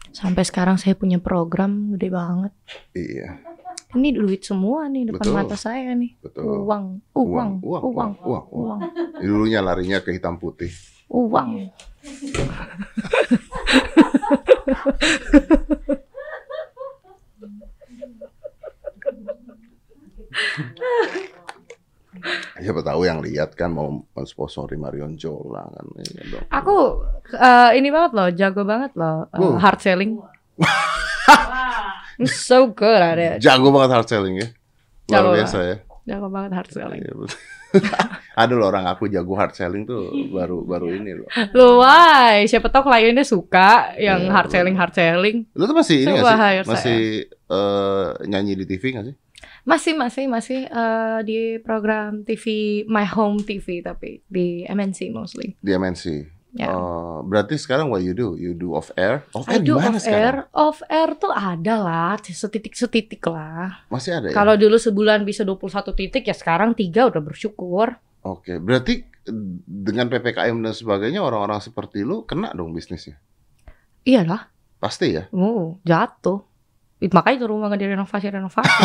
[0.09, 2.53] Sampai sekarang saya punya program gede banget.
[2.95, 3.48] Iya,
[3.89, 5.33] Ini duit semua nih depan Betul.
[5.33, 6.13] mata saya nih.
[6.21, 6.61] betul.
[6.61, 8.79] Uang, uang, Uang, uang, uang, uang, uang, uang.
[9.17, 10.69] Dulunya larinya ke hitam putih.
[11.09, 11.49] uang.
[22.59, 25.85] Siapa tahu yang lihat kan mau mensponsori Marion Jola kan.
[25.95, 26.39] Iya.
[26.51, 26.99] Aku
[27.31, 29.55] eh, ini banget loh, jago banget loh, eh, Wow.
[29.57, 30.19] hard selling.
[32.19, 33.39] I'm so good at it.
[33.39, 34.47] Jago banget hard selling ya.
[35.07, 35.75] Jago Luar biasa ya.
[36.03, 37.01] Jago banget hard selling.
[37.01, 37.39] Iya, betul.
[38.41, 41.29] Ada loh orang aku jago hard selling tuh baru baru ini loh.
[41.53, 42.43] Lu why?
[42.49, 45.37] Siapa tahu kliennya suka yang Iya, hard selling hard selling.
[45.53, 46.71] Lu tuh masih ini Coba hire sih?
[46.73, 49.15] Masih eh, nyanyi di TV nggak sih?
[49.69, 52.45] Masih masih masih eh, di program TV
[52.89, 55.53] My Home TV tapi di MNC mostly.
[55.61, 56.38] Di MNC.
[56.59, 56.75] Ya.
[56.75, 58.35] Oh, berarti sekarang what you do?
[58.35, 59.23] You do off air?
[59.31, 60.19] Off air Aduh, gimana off sekarang?
[60.19, 63.87] air, off air tuh ada lah, setitik-setitik lah.
[63.87, 64.35] Masih ada ya?
[64.35, 67.95] Kalau dulu sebulan bisa 21 titik ya sekarang tiga udah bersyukur.
[68.27, 73.15] Oke, berarti eh, dengan PPKM dan sebagainya orang-orang seperti lu kena dong bisnisnya.
[74.03, 74.51] Iyalah,
[74.83, 75.31] Pasti ya.
[75.31, 76.43] oh jatuh.
[76.99, 78.67] Makanya itu rumah nggak direnovasi renovasi.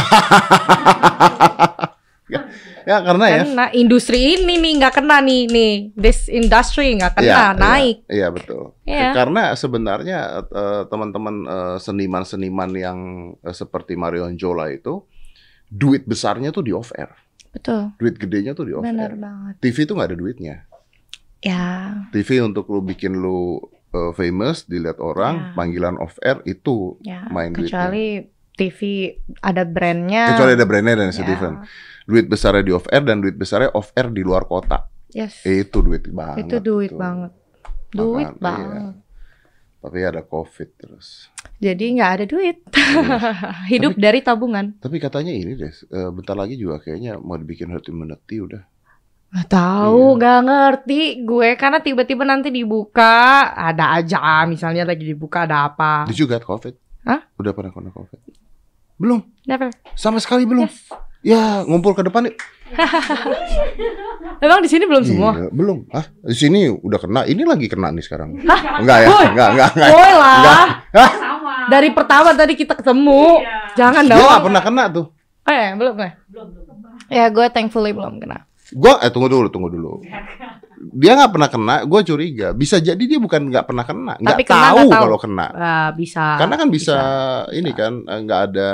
[2.84, 3.36] Ya karena ya.
[3.42, 7.96] Karena industri ini nih nggak kena nih nih, this industry nggak kena Iya, iya, naik.
[8.06, 8.62] Iya betul.
[8.84, 9.10] Iya.
[9.12, 12.98] Karena sebenarnya eh, teman-teman eh, seniman-seniman yang
[13.38, 15.00] eh, seperti Marion Jola itu
[15.66, 17.08] duit besarnya tuh di off air.
[17.50, 19.16] Betul, Duit gedenya tuh di off benar air.
[19.16, 19.54] banget.
[19.60, 20.56] TV tuh nggak ada duitnya.
[21.38, 21.64] Ya,
[22.10, 23.60] TV untuk lu bikin lu
[23.90, 25.48] eh, famous dilihat orang, Ya.
[25.54, 27.28] panggilan off air itu ya.
[27.28, 27.68] Main duitnya.
[27.70, 28.06] kecuali
[28.54, 28.78] TV
[29.40, 30.30] ada brandnya.
[30.30, 31.14] kecuali ada brandnya dan Ya.
[31.14, 31.54] Steven.
[32.04, 34.88] Duit besarnya di off air dan duit besarnya off air di luar kota.
[35.08, 35.40] Yes.
[35.42, 36.44] Itu duit banget.
[36.44, 36.98] itu duit tuh.
[36.98, 37.32] banget.
[37.88, 38.42] Duit Makanya, iya.
[38.42, 38.94] banget.
[39.78, 41.28] Tapi ada covid terus.
[41.60, 42.56] Jadi nggak ada duit.
[42.72, 43.18] Iya.
[43.72, 44.76] Hidup dari tabungan.
[44.80, 48.62] Tapi katanya ini deh, eh, bentar lagi juga kayaknya mau dibikin herd immunity udah.
[49.30, 50.16] Nggak tahu, Iya.
[50.18, 53.14] nggak ngerti gue karena tiba-tiba nanti dibuka
[53.50, 56.06] ada aja misalnya lagi dibuka ada apa.
[56.06, 56.74] Did you get covid?
[57.04, 57.20] Hah?
[57.36, 58.18] Udah pernah kena covid?
[58.94, 59.68] Belum, Never.
[59.98, 60.64] sama sekali belum.
[60.70, 60.86] Yes.
[61.24, 62.36] Ya ngumpul ke depan yuk.
[64.44, 65.32] Emang di sini belum semua?
[65.32, 65.88] Iya, belum.
[65.88, 67.24] Ah, di sini udah kena.
[67.24, 68.36] Ini lagi kena nih sekarang.
[68.84, 69.08] Enggak ya?
[69.08, 69.26] Boy.
[69.32, 69.90] Enggak, enggak, enggak.
[69.96, 70.66] Boy lah.
[70.92, 71.10] Hah?
[71.16, 71.54] Sama.
[71.72, 73.40] Dari pertama tadi kita ketemu.
[73.40, 73.56] Iya.
[73.72, 74.20] Jangan dong.
[74.20, 75.06] nggak pernah kena tuh.
[75.48, 76.10] Ya, belum ya?
[76.28, 76.76] Belum, belum.
[77.08, 78.44] Ya gue thankfully belum kena.
[78.74, 80.00] Gua eh tunggu dulu, tunggu dulu.
[80.92, 82.48] Dia nggak pernah kena, gue curiga.
[82.52, 85.02] Bisa jadi dia bukan nggak pernah kena, nggak tahu, tahu.
[85.08, 85.46] kalau kena.
[85.54, 86.36] Ah, bisa.
[86.36, 86.96] Karena kan bisa,
[87.56, 88.72] ini kan eh, nggak ada.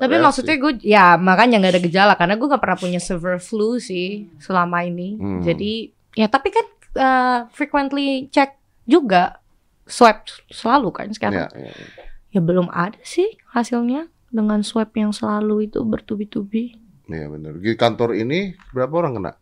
[0.00, 0.24] Tapi reaksi.
[0.24, 4.26] maksudnya gue ya makanya nggak ada gejala karena gue nggak pernah punya severe flu sih
[4.42, 5.14] selama ini.
[5.14, 5.40] Hmm.
[5.46, 6.66] Jadi ya tapi kan
[6.98, 8.58] uh, frequently check
[8.88, 9.38] juga
[9.86, 11.46] swab selalu kan sekarang.
[11.46, 12.04] Ya, ya, ya.
[12.28, 16.76] Ya belum ada sih hasilnya dengan swab yang selalu itu bertubi-tubi.
[17.08, 17.56] Iya benar.
[17.56, 19.32] Di kantor ini berapa orang kena?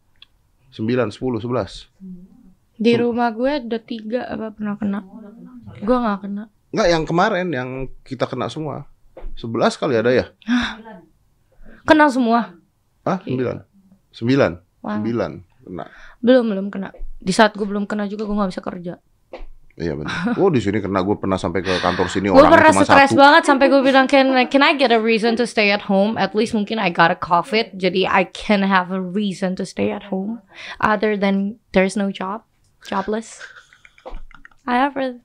[0.77, 1.89] 9, 10, 11.
[2.77, 5.01] Di rumah gue ada tiga apa pernah kena.
[5.81, 6.45] Gue nggak kena.
[6.77, 7.69] Enggak, yang kemarin yang
[8.05, 8.85] kita kena semua.
[9.41, 10.27] 11 kali ada ya?
[11.89, 12.53] Kena semua.
[13.09, 13.65] Ah, 9.
[14.13, 14.61] 9.
[14.85, 15.01] Wow.
[15.01, 15.85] 9 kena.
[16.21, 16.93] Belum belum kena.
[17.17, 18.95] Di saat gue belum kena juga gue nggak bisa kerja.
[19.77, 20.41] Iya benar.
[20.41, 23.21] Oh, di sini kena gue pernah sampai ke kantor sini Gue orangnya pernah stres satu.
[23.21, 26.17] banget sampai gue bilang can can I get a reason to stay at home?
[26.17, 29.93] At least mungkin I got a COVID, jadi I can have a reason to stay
[29.93, 30.41] at home,
[30.81, 32.49] other than there's no job,
[32.89, 33.45] jobless.
[34.65, 35.21] I ever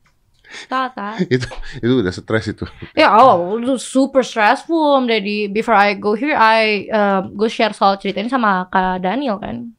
[0.67, 1.23] thought that.
[1.33, 1.47] itu
[1.79, 2.67] itu udah stres itu.
[2.91, 5.07] Ya, oh, itu super stressful.
[5.07, 9.39] Jadi before I go here, I uh, gue share soal cerita ini sama Kak Daniel
[9.39, 9.71] kan,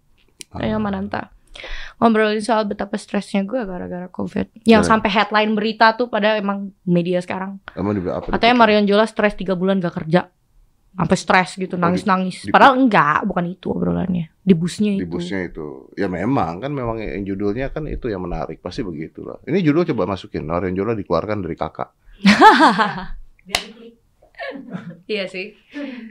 [0.57, 1.29] Daniel Mananta.
[2.03, 4.65] Ngobrolin soal betapa stresnya gue gara-gara COVID.
[4.65, 4.89] Yang Nah.
[4.91, 7.63] sampai headline berita tuh pada emang media sekarang.
[7.73, 8.27] Emang di apa?
[8.29, 10.27] Katanya Marion Jola stres 3 bulan gak kerja.
[10.93, 12.45] Sampai stres gitu, nangis-nangis.
[12.45, 14.29] di- Padahal enggak, bukan itu obrolannya.
[14.37, 15.09] Di busnya di itu.
[15.09, 15.89] busnya itu.
[15.95, 18.59] Ya memang kan memang yang judulnya kan itu yang menarik.
[18.59, 19.41] Pasti begitulah.
[19.43, 20.43] Ini judul coba masukin.
[20.43, 21.97] Marion Jola dikeluarkan dari kakak.
[25.05, 25.55] Iya sih.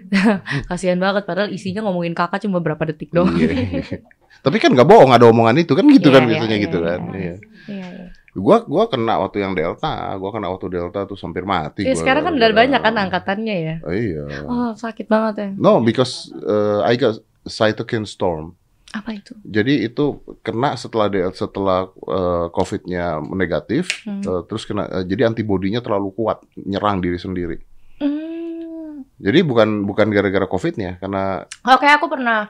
[0.69, 3.33] Kasihan banget padahal isinya ngomongin kakak cuma berapa detik doang.
[4.41, 4.45] Iya.
[4.49, 6.77] Tapi kan nggak bohong ada omongan itu kan gitu Iya, kan iya, biasanya iya, gitu
[6.77, 6.87] iya.
[6.89, 7.01] kan.
[7.13, 7.35] Iya.
[7.69, 8.07] Iya, iya.
[8.31, 11.83] Gua gua kena waktu yang Delta, gua kena waktu Delta tuh hampir mati.
[11.83, 13.75] Ya, gua sekarang kan udah gara-gara- banyak kan angkatannya ya.
[13.83, 14.23] Oh, iya.
[14.43, 15.49] Oh, sakit banget ya.
[15.53, 18.55] No, because uh, I got cytokine storm.
[18.91, 19.31] Apa itu?
[19.41, 24.19] Jadi itu kena setelah Del- setelah uh, COVID-nya negatif, Hmm.
[24.21, 27.59] uh, terus kena uh, jadi antibodinya terlalu kuat nyerang diri sendiri.
[27.99, 29.03] Hmm.
[29.15, 32.49] Jadi bukan bukan gara-gara COVID-nya, karena Oke, aku pernah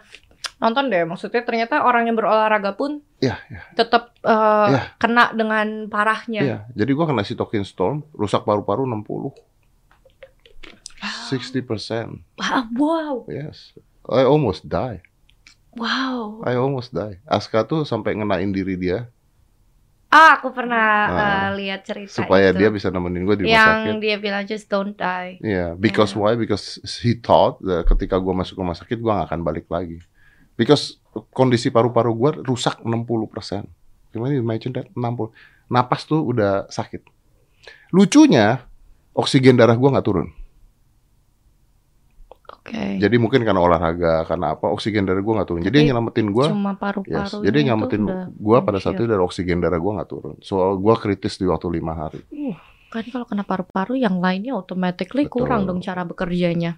[0.62, 1.03] nonton deh.
[1.03, 4.82] Maksudnya ternyata orang yang berolahraga pun ya, ya, tetap uh, Ya.
[4.95, 6.41] kena dengan parahnya.
[6.41, 6.57] ya.
[6.72, 9.34] Jadi gua kena cytokine storm, rusak paru-paru 60.
[11.01, 12.22] 60%.
[12.38, 13.26] Wah, wow.
[13.26, 13.74] Yes.
[14.05, 15.01] I almost die.
[15.74, 16.43] Wow.
[16.43, 17.18] I almost die.
[17.24, 19.07] Aska tuh sampai ngenain diri dia
[20.12, 21.16] Ah, aku pernah Ah.
[21.16, 22.59] uh, lihat cerita supaya itu.
[22.59, 24.03] dia bisa nemenin gue di rumah yang sakit.
[24.03, 25.39] dia bilang just don't die.
[25.39, 26.20] Iya, because Ya.
[26.20, 26.36] why?
[26.36, 26.66] Because
[26.99, 30.03] he thought that ketika gua masuk rumah sakit gua gak akan balik lagi.
[30.62, 31.01] Because
[31.34, 34.14] kondisi paru-paru gua rusak 60%.
[34.14, 34.88] Gimana imagine that?
[34.93, 35.34] 60.
[35.74, 37.01] Napas tuh udah sakit.
[37.89, 38.62] Lucunya
[39.18, 40.30] oksigen darah gua nggak turun.
[42.62, 43.01] Oke.
[43.01, 45.66] Jadi mungkin karena olahraga, karena apa oksigen darah gua nggak turun.
[45.66, 47.38] Jadi yang nyelamatin gua Cuma Yes, paru-paru.
[47.41, 48.01] jadi yang nyelamatin
[48.38, 50.38] gua pada saat itu dari oksigen darah gua nggak turun.
[50.45, 52.22] So gua kritis di waktu lima hari.
[52.93, 55.47] Kan kalau kena paru-paru yang lainnya automatically Betul.
[55.47, 56.78] kurang dong cara bekerjanya.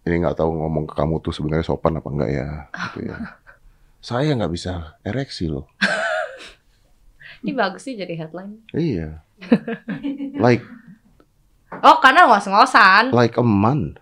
[0.00, 2.48] Ini nggak tahu ngomong ke kamu tuh sebenarnya sopan apa enggak ya?
[2.88, 3.16] Gitu ya.
[4.00, 5.68] Saya nggak bisa ereksi loh.
[7.44, 8.64] Ini bagus sih jadi headline.
[8.72, 9.20] Iya.
[10.44, 10.64] Like
[11.70, 13.14] Oh, karena ngos-ngosan.
[13.14, 13.96] like a month.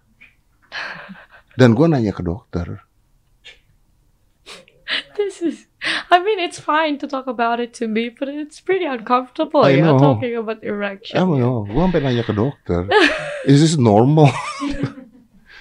[1.55, 2.81] Dan gue nanya ke dokter.
[5.15, 5.69] This is
[6.09, 9.77] I mean it's fine to talk about it to me, but it's pretty uncomfortable I
[9.77, 10.01] ya know.
[10.01, 11.21] talking about erection.
[11.21, 12.89] Emang no, gue sampai nanya ke dokter.
[13.45, 14.33] Is this normal?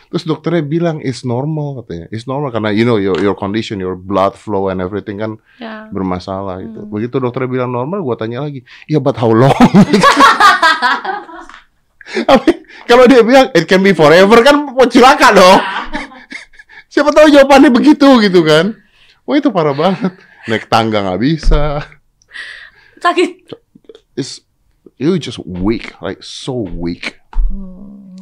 [0.07, 2.07] Terus dokternya bilang it's normal katanya.
[2.09, 5.91] It's normal karena you know your your condition, your blood flow and everything kan Ya.
[5.91, 6.79] bermasalah gitu.
[6.83, 6.91] Hmm.
[6.91, 9.51] Begitu dokternya bilang normal, gue tanya lagi, ya but how long?
[12.87, 15.59] Kalau dia bilang it can be forever kan mau cilaka dong.
[16.93, 18.79] Siapa tahu jawabannya begitu gitu kan?
[19.27, 20.15] Wah itu parah banget.
[20.47, 21.83] Naik tangga nggak bisa.
[23.03, 23.51] Sakit.
[24.15, 24.39] It's
[24.95, 27.19] you just weak, like so weak.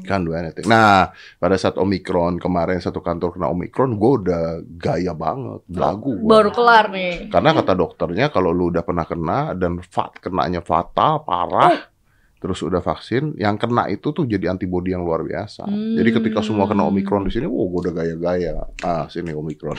[0.05, 0.65] Can't do anything.
[0.65, 6.15] Nah, pada saat Omikron kemarin satu kantor kena Omikron, gue udah gaya banget, belagu.
[6.15, 6.29] gua.
[6.39, 7.27] Baru kelar nih.
[7.27, 11.89] Karena kata dokternya kalau lu udah pernah kena dan fat kenanya fatal parah,
[12.35, 15.65] terus udah vaksin, yang kena itu tuh jadi antibodi yang luar biasa.
[15.65, 18.53] Jadi ketika semua kena Omikron di sini, wow, gue udah gaya-gaya.
[18.85, 19.73] Ah, sini Omikron.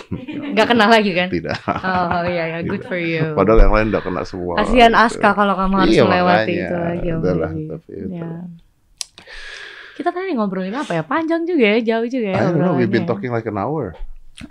[0.51, 1.31] Nggak kena lagi kan?
[1.31, 1.55] Tidak.
[1.63, 3.39] Oh iya ya, good for you.
[3.39, 4.59] Padahal yang lain udah kena semua.
[4.59, 4.99] Kasihan.
[4.99, 6.67] Aska kalau kamu harus Iya, melewati makanya.
[6.67, 7.07] itu lagi.
[7.07, 7.67] Om Udahlah, Baby.
[7.71, 8.09] tapi itu.
[8.19, 8.31] Ya.
[9.97, 11.03] Kita tadi ngobrolin apa ya?
[11.03, 12.37] Panjang juga ya, jauh juga ya.
[12.37, 13.97] I don't know, we've been talking like an hour.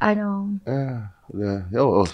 [0.01, 0.57] I know.
[0.65, 0.97] Eh,
[1.29, 1.69] udah.
[1.77, 2.07] Oh, oh.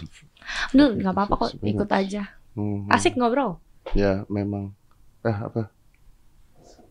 [0.75, 2.27] Duh, nggak apa-apa kok, ikut aja.
[2.59, 2.91] Hmm.
[2.91, 3.63] Asik ngobrol.
[3.95, 4.75] Ya, memang.
[5.23, 5.71] Eh, apa?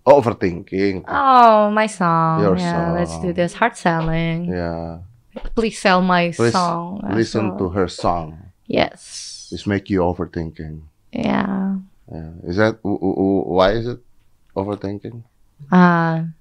[0.09, 1.05] Oh, overthinking.
[1.05, 2.41] Oh, my song.
[2.41, 3.37] Your yeah, let's do song.
[3.37, 3.53] this.
[3.61, 4.49] Hard selling.
[4.49, 5.05] Ya,
[5.55, 7.05] Please sell my Please song.
[7.13, 7.59] listen well.
[7.59, 8.51] to her song.
[8.67, 9.49] Yes.
[9.53, 10.83] It's make you overthinking.
[11.13, 11.79] Yeah.
[12.11, 12.33] Yeah.
[12.43, 14.01] Is that why is it
[14.57, 15.23] overthinking?
[15.69, 16.33] Ah,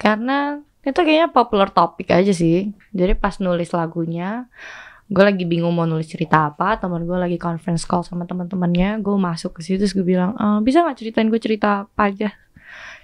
[0.00, 2.72] karena itu kayaknya popular topik aja sih.
[2.90, 4.48] Jadi pas nulis lagunya,
[5.06, 6.80] gue lagi bingung mau nulis cerita apa.
[6.80, 8.98] Teman gue lagi conference call sama teman-temannya.
[9.04, 12.32] Gue masuk ke situ terus gue bilang, "Eh, bisa nggak ceritain gue cerita apa aja?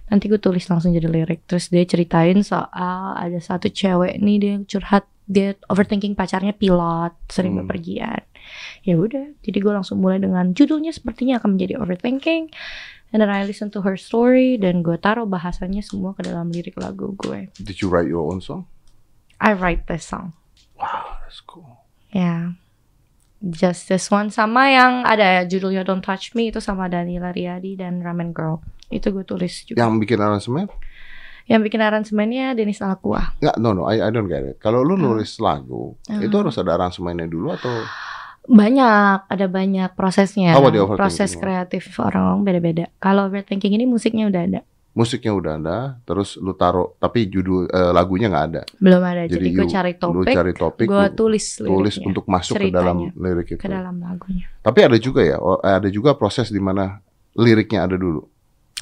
[0.09, 1.45] Nanti gue tulis langsung jadi lirik.
[1.45, 7.53] Terus dia ceritain soal ada satu cewek nih dia curhat dia overthinking pacarnya pilot sering
[7.53, 7.69] Hmm.
[7.69, 8.25] bepergian.
[8.81, 12.49] Ya udah, jadi gue langsung mulai dengan judulnya sepertinya akan menjadi overthinking.
[13.09, 16.77] And then I listen to her story dan gue taruh bahasanya semua ke dalam lirik
[16.77, 17.49] lagu gue.
[17.57, 18.69] Did you write your own song?
[19.41, 20.37] I write this song.
[20.77, 21.81] Wow, that's cool.
[22.13, 22.53] Ya.
[23.39, 28.03] Just this one sama yang ada judulnya Don't Touch Me itu sama Danila Riyadi dan
[28.03, 28.61] Ramen Girl.
[28.91, 29.79] Itu gue tulis juga.
[29.79, 30.67] Yang bikin aransemen?
[31.49, 33.33] Yang bikin aransemennya Denis Alakua.
[33.41, 34.61] Nggak, no, no, I, I don't get it.
[34.61, 36.21] Kalau lu nulis lagu, Hmm.
[36.21, 37.73] itu harus ada aransemennya dulu atau
[38.49, 40.57] Banyak, ada banyak prosesnya.
[40.57, 41.05] Apa di overthinking?
[41.05, 42.89] Proses kreatif orang beda-beda.
[42.97, 44.61] Kalau overthinking ini musiknya udah ada.
[44.99, 48.63] musiknya udah ada, terus lu taruh, tapi judul eh, lagunya nggak ada.
[48.83, 49.31] Belum ada.
[49.31, 52.55] Jadi Jadi, gue cari Lu topik, cari topik, gue lu tulis tulis liriknya untuk masuk
[52.59, 53.63] ke dalam lirik itu.
[53.63, 54.51] ke dalam lagunya.
[54.59, 56.99] Tapi ada juga ya, oh, ada juga proses di mana
[57.39, 58.27] liriknya ada dulu.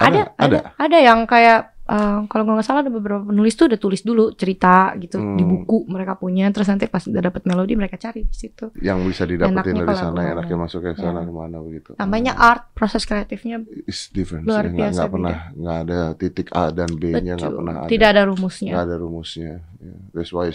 [0.01, 4.03] Ada, ada, ada yang kayak eh, kalau nggak salah ada beberapa penulis tuh udah tulis
[4.03, 5.35] dulu cerita gitu Hmm.
[5.35, 8.75] di buku mereka punya, terus nanti pas udah dapet melodi mereka cari di situ.
[8.79, 11.27] yang bisa didapetin Enaknya dari sana, lagu enaknya masuk ke sana Ya.
[11.27, 11.91] ke mana begitu.
[11.95, 12.49] Namanya Hmm.
[12.49, 14.45] art, proses kreatifnya It's different.
[14.45, 14.75] luar sih.
[14.75, 17.89] Biasa nggak pernah, nggak ada titik A dan B-nya, nggak pernah ada.
[17.89, 18.73] tidak ada rumusnya.
[18.75, 19.53] nggak ada rumusnya.
[19.79, 19.95] Ya.
[20.11, 20.51] That's why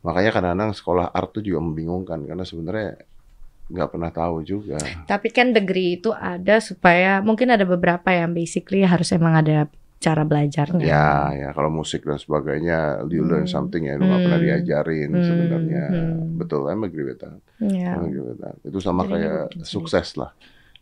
[0.00, 3.02] makanya kadang-kadang sekolah art tuh juga membingungkan karena sebenarnya
[3.66, 4.78] nggak pernah tahu juga.
[5.04, 9.66] Tapi kan degree itu ada supaya mungkin ada beberapa yang basically harus emang ada
[9.96, 10.84] cara belajarnya.
[10.84, 13.54] Ya, ya kalau musik dan sebagainya, you learn Hmm.
[13.56, 14.46] something ya, lu nggak pernah Hmm.
[14.46, 15.24] diajarin Hmm.
[15.24, 15.84] sebenarnya.
[15.88, 16.36] Hmm.
[16.36, 17.40] Betul, I'm agree with that.
[17.58, 17.96] Ya.
[17.96, 18.60] I'm agree with that.
[18.60, 19.66] Itu sama Jadinya kayak sendiri.
[19.66, 20.30] sukses lah.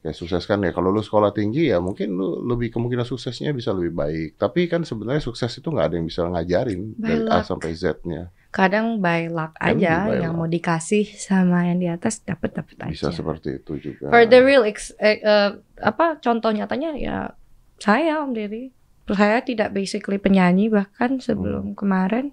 [0.00, 3.72] Kayak sukses kan ya kalau lu sekolah tinggi ya mungkin lu lebih kemungkinan suksesnya bisa
[3.72, 4.36] lebih baik.
[4.36, 7.46] Tapi kan sebenarnya sukses itu nggak ada yang bisa ngajarin By dari A luck.
[7.46, 8.22] sampai Z-nya.
[8.50, 10.36] Kadang by luck aja by yang luck.
[10.36, 12.90] mau dikasih sama yang di atas dapat dapat aja.
[12.90, 14.10] Bisa seperti itu juga.
[14.10, 15.50] For the real ex- eh, eh,
[15.80, 17.32] apa contoh nyatanya ya
[17.78, 18.73] saya Om Dery.
[19.06, 21.76] Saya tidak basically penyanyi bahkan sebelum Hmm.
[21.76, 22.32] kemarin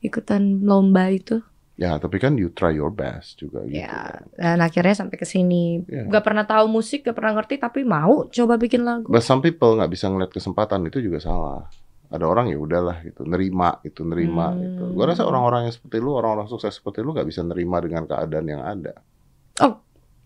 [0.00, 1.38] ikutan lomba itu.
[1.74, 3.80] Ya, tapi kan you try your best juga gitu.
[3.80, 5.80] Ya, dan akhirnya sampai ke sini.
[5.86, 6.04] Ya.
[6.04, 9.08] Gak pernah tahu musik, gak pernah ngerti tapi mau coba bikin lagu.
[9.08, 11.72] But some people nggak bisa ngeliat kesempatan itu juga salah.
[12.10, 14.60] Ada orang ya udahlah gitu, nerima itu nerima Hmm.
[14.60, 14.82] gitu.
[14.92, 18.44] Gua rasa orang-orang yang seperti lu, orang-orang sukses seperti lu nggak bisa nerima dengan keadaan
[18.44, 18.98] yang ada.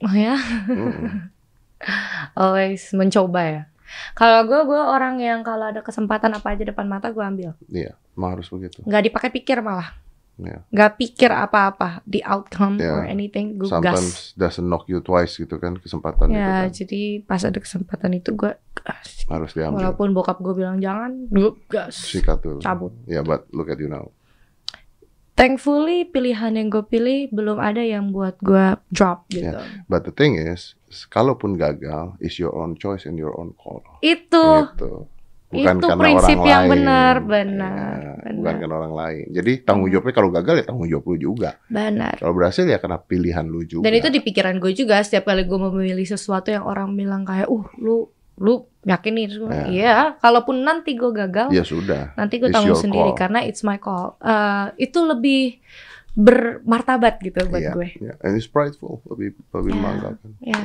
[0.02, 0.34] Oh ya,
[0.66, 1.30] Mm-mm.
[2.34, 3.62] always mencoba ya.
[4.12, 7.50] Kalau gue, gue orang yang kalau ada kesempatan apa aja depan mata gue ambil.
[7.66, 8.80] Iya, emang harus begitu.
[8.82, 9.92] Nggak dipakai pikir malah.
[10.34, 10.66] Iya.
[10.66, 12.90] Nggak pikir apa-apa, the outcome Ya.
[12.90, 13.94] or anything, gue gas.
[13.94, 18.10] Sometimes doesn't knock you twice gitu kan kesempatan itu Ya, kan jadi pas ada kesempatan
[18.14, 19.08] itu gue gas.
[19.24, 19.78] harus diambil.
[19.94, 21.94] Walaupun bokap gue bilang jangan, gue gas.
[21.94, 22.58] Sikat dulu.
[22.58, 22.90] Cabut.
[23.06, 24.10] Ya, but look at you now.
[25.34, 29.58] Thankfully pilihan yang gue pilih belum ada yang buat gue drop gitu.
[29.90, 30.78] But the thing is,
[31.10, 33.82] kalaupun gagal, is your own choice and your own call.
[34.00, 35.10] Itu Gitu.
[35.54, 36.70] Itu prinsip orang yang lain.
[36.74, 38.34] benar, benar, Ya, benar.
[38.42, 39.24] Bukan karena orang lain.
[39.30, 41.50] Jadi tanggung jawabnya kalau gagal ya tanggung jawab lu juga.
[41.70, 42.18] benar.
[42.18, 43.86] Kalau berhasil ya karena pilihan lu juga.
[43.86, 47.46] Dan itu di pikiran gue juga setiap kali gue memilih sesuatu yang orang bilang kayak,
[47.46, 49.24] uh lu lu yakin nih?
[49.26, 49.64] Terus gue, Ya.
[49.66, 52.12] Iya, kalaupun nanti gue gagal, Ya sudah.
[52.14, 53.18] nanti gue tanggung sendiri call.
[53.18, 54.16] karena it's my call.
[54.20, 55.58] Eh, itu lebih
[56.14, 57.88] bermartabat gitu buat Iya, gue.
[57.98, 58.12] iya.
[58.22, 59.02] And it's prideful.
[59.06, 59.76] Lebih lebih Ya.
[59.76, 60.30] membanggakan.
[60.38, 60.62] Ya.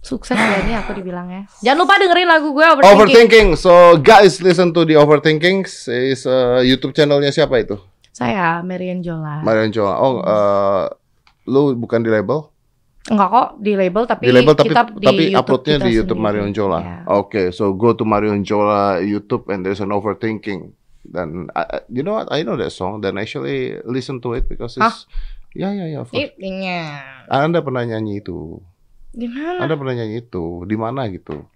[0.00, 1.44] Sukses ya ini aku dibilangnya.
[1.60, 2.96] Jangan lupa dengerin lagu gue overthinking.
[2.96, 3.48] Overthinking.
[3.54, 5.68] So guys, listen to the Overthinking.
[5.86, 7.76] Is uh, YouTube channelnya siapa itu?
[8.10, 9.40] Saya Marian Jola.
[9.40, 9.94] Marion Jola.
[9.96, 10.90] Oh, uh,
[11.46, 12.49] lu bukan di label?
[13.02, 15.92] Enggak kok di label tapi di label tapi kita di tapi YouTube uploadnya kita di
[15.94, 16.36] YouTube sendiri.
[16.36, 16.78] Marion Jola.
[16.78, 16.94] Ya.
[17.10, 20.76] Oke, so go to Marion Jola YouTube and there's an Overthinking.
[21.02, 22.28] Dan I- you know what?
[22.28, 23.00] I know that song.
[23.00, 25.08] Dan actually listen to it because it's
[25.50, 26.04] ya ya ya.
[26.04, 26.12] course.
[26.12, 27.00] Itunya.
[27.26, 28.60] Anda pernah nyanyi itu?
[29.10, 29.64] Di mana?
[29.64, 30.62] Anda pernah nyanyi itu?
[30.62, 31.48] Di mana gitu?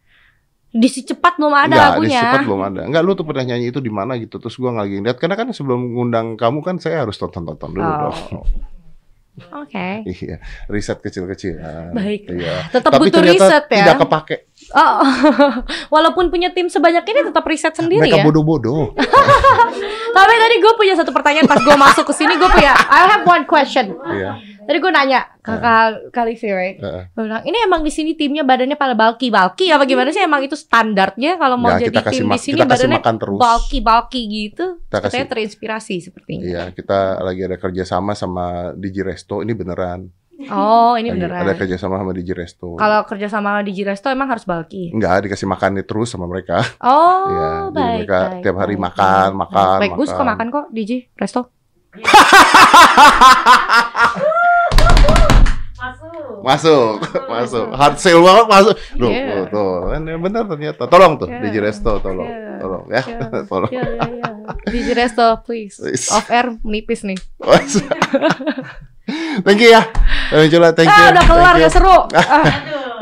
[0.70, 2.08] Di si cepat belum ada Enggak, lagunya.
[2.10, 2.80] di Cepat belum ada.
[2.82, 4.42] Enggak, lu tuh pernah nyanyi itu di mana gitu.
[4.42, 8.10] Terus gua lagi lihat karena kan sebelum ngundang kamu kan saya harus tonton-tonton dulu Oh.
[8.10, 8.16] dong.
[9.34, 10.06] Oke.
[10.06, 10.38] Iya,
[10.70, 11.58] riset kecil-kecil.
[11.90, 12.30] Baik.
[12.30, 12.70] Iya.
[12.70, 13.78] Tetap Tapi butuh riset ya.
[13.82, 14.36] tidak kepake.
[14.70, 15.00] Oh,
[15.94, 18.24] walaupun punya tim sebanyak ini tetap riset sendiri Mereka ya.
[18.24, 18.96] bodoh-bodoh.
[20.16, 23.24] Tapi tadi gue punya satu pertanyaan pas gue masuk ke sini gue punya I have
[23.24, 23.92] one question.
[24.06, 24.38] Iya.
[24.64, 26.78] Tadi gue nanya ke Kak Kalifi, right?
[26.78, 27.02] Heeh.
[27.12, 30.24] Gue bilang, ini emang di sini timnya badannya pada bulky-bulky apa gimana sih?
[30.24, 33.36] Emang itu standarnya kalau mau Ya, jadi tim di sini badannya makan terus.
[33.36, 34.80] bulky-bulky gitu.
[34.82, 36.42] Kita Katanya kasih- terinspirasi sepertinya.
[36.42, 39.44] Iya, kita lagi ada kerjasama sama Digi Resto.
[39.44, 40.08] Ini beneran.
[40.50, 41.46] Oh, ini beneran.
[41.46, 42.74] Ada kerjasama sama Digi Resto.
[42.74, 44.90] Kalau kerja sama di Jiresto emang harus bulky.
[44.90, 46.58] Enggak, dikasih makannya terus sama mereka.
[46.82, 47.94] Oh, Iya, jadi baik.
[48.02, 49.38] mereka baik, tiap hari baik, makan, baik.
[49.38, 50.30] makan, Baik, gue suka makan.
[50.34, 50.82] makan kok di
[51.14, 51.40] Resto.
[55.84, 56.04] Masuk.
[56.44, 57.66] Masuk, masuk.
[57.72, 58.74] Hard sale banget masuk.
[59.00, 59.24] Loh, Iya.
[59.24, 59.72] tuh, tuh.
[60.20, 60.82] Bener ternyata.
[60.86, 61.40] Tolong tuh, Iya.
[61.40, 62.28] Digi Resto, tolong.
[62.28, 62.58] Iya.
[62.60, 63.02] Tolong ya.
[63.02, 63.18] Iya.
[63.50, 63.70] Tolong.
[63.72, 64.28] Iya, iya, iya.
[64.68, 65.80] Di Resto, please.
[65.80, 66.10] Please.
[66.10, 67.16] Off air menipis nih.
[69.42, 69.82] thank you ya.
[70.30, 70.96] Thank you, thank you.
[70.96, 71.98] Ah, udah kelar gak seru.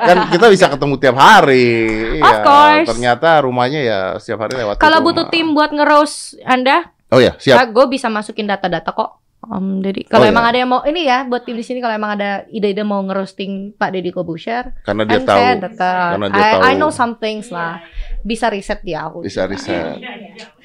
[0.03, 1.79] Ah, Kan kita bisa ketemu tiap hari.
[2.19, 2.43] Of Iya.
[2.43, 2.89] course.
[2.91, 4.75] Ternyata rumahnya ya setiap hari lewat.
[4.77, 7.71] Kalau butuh tim buat nge-roast Anda, Oh ya, siap.
[7.71, 9.23] gue bisa masukin data-data kok.
[9.43, 10.51] Om Deddy, kalau Oh, emang iya.
[10.51, 13.75] ada yang mau ini ya buat tim di sini kalau emang ada ide-ide mau nge-roasting
[13.75, 15.39] Pak Deddy Kobusher, Karena dia tahu.
[15.61, 16.11] dekat.
[16.15, 16.63] Karena dia I, tahu.
[16.63, 17.83] I know some things lah.
[18.21, 19.23] Bisa riset di aku.
[19.23, 19.99] Bisa riset.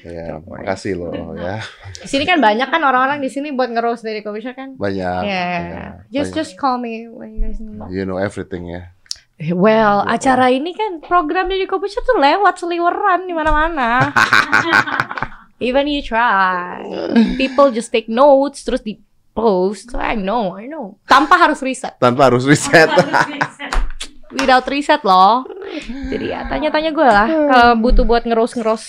[0.08, 1.60] Ya, makasih loh ya.
[2.02, 4.74] Di sini kan banyak kan orang-orang di sini buat nge-roast Deddy Kobusher kan.
[4.80, 5.20] Banyak.
[5.28, 5.52] Yeah.
[6.08, 6.38] ya, Just banyak.
[6.40, 7.86] just call me when you guys know.
[7.92, 8.92] You know everything ya.
[9.54, 14.10] Well, Ya acara ini kan program Deddy Kobusher tuh lewat seliweran di mana-mana.
[15.58, 16.78] Even you try,
[17.34, 19.02] people just take notes terus di
[19.34, 19.90] post.
[19.90, 21.02] So I know, I know.
[21.02, 22.86] Tanpa harus riset, Tanpa harus riset.
[24.34, 25.44] without riset loh.
[26.10, 28.84] Jadi ya tanya-tanya gue lah kalau butuh buat ngeros ngeros.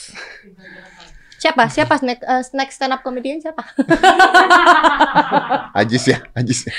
[1.40, 1.72] Siapa?
[1.72, 3.64] Siapa next, uh, next stand up comedian siapa?
[5.80, 6.74] Ajis ya, Ajis ya.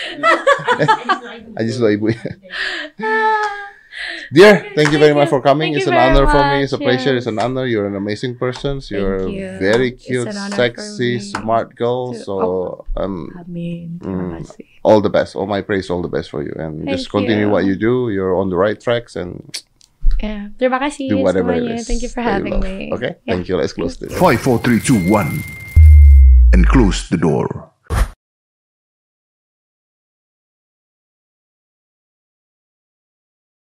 [1.58, 2.20] Ajis lo ibu ya.
[4.32, 5.74] Dear, thank you very much for coming.
[5.74, 6.62] Thank It's an honor for me.
[6.64, 7.12] It's a much, pleasure.
[7.18, 7.26] yes.
[7.26, 7.66] It's an honor.
[7.66, 8.80] You're an amazing person.
[8.88, 9.58] You're you.
[9.58, 12.14] very cute, sexy, smart girl.
[12.14, 13.28] to- So, um.
[13.50, 14.46] Mm.
[14.84, 15.36] All the best.
[15.36, 16.54] All my praise, all the best for you.
[16.56, 17.52] And Thank just continue you.
[17.52, 18.08] what you do.
[18.08, 19.42] You're on the right tracks and
[20.20, 21.80] Ya, terima kasih do semuanya.
[21.80, 22.92] Thank you for having me.
[22.92, 23.32] Okay, Ya.
[23.34, 23.56] thank you.
[23.56, 24.12] Let's close this.
[24.12, 25.40] Five, four, three, two, one,
[26.52, 27.69] and close the door.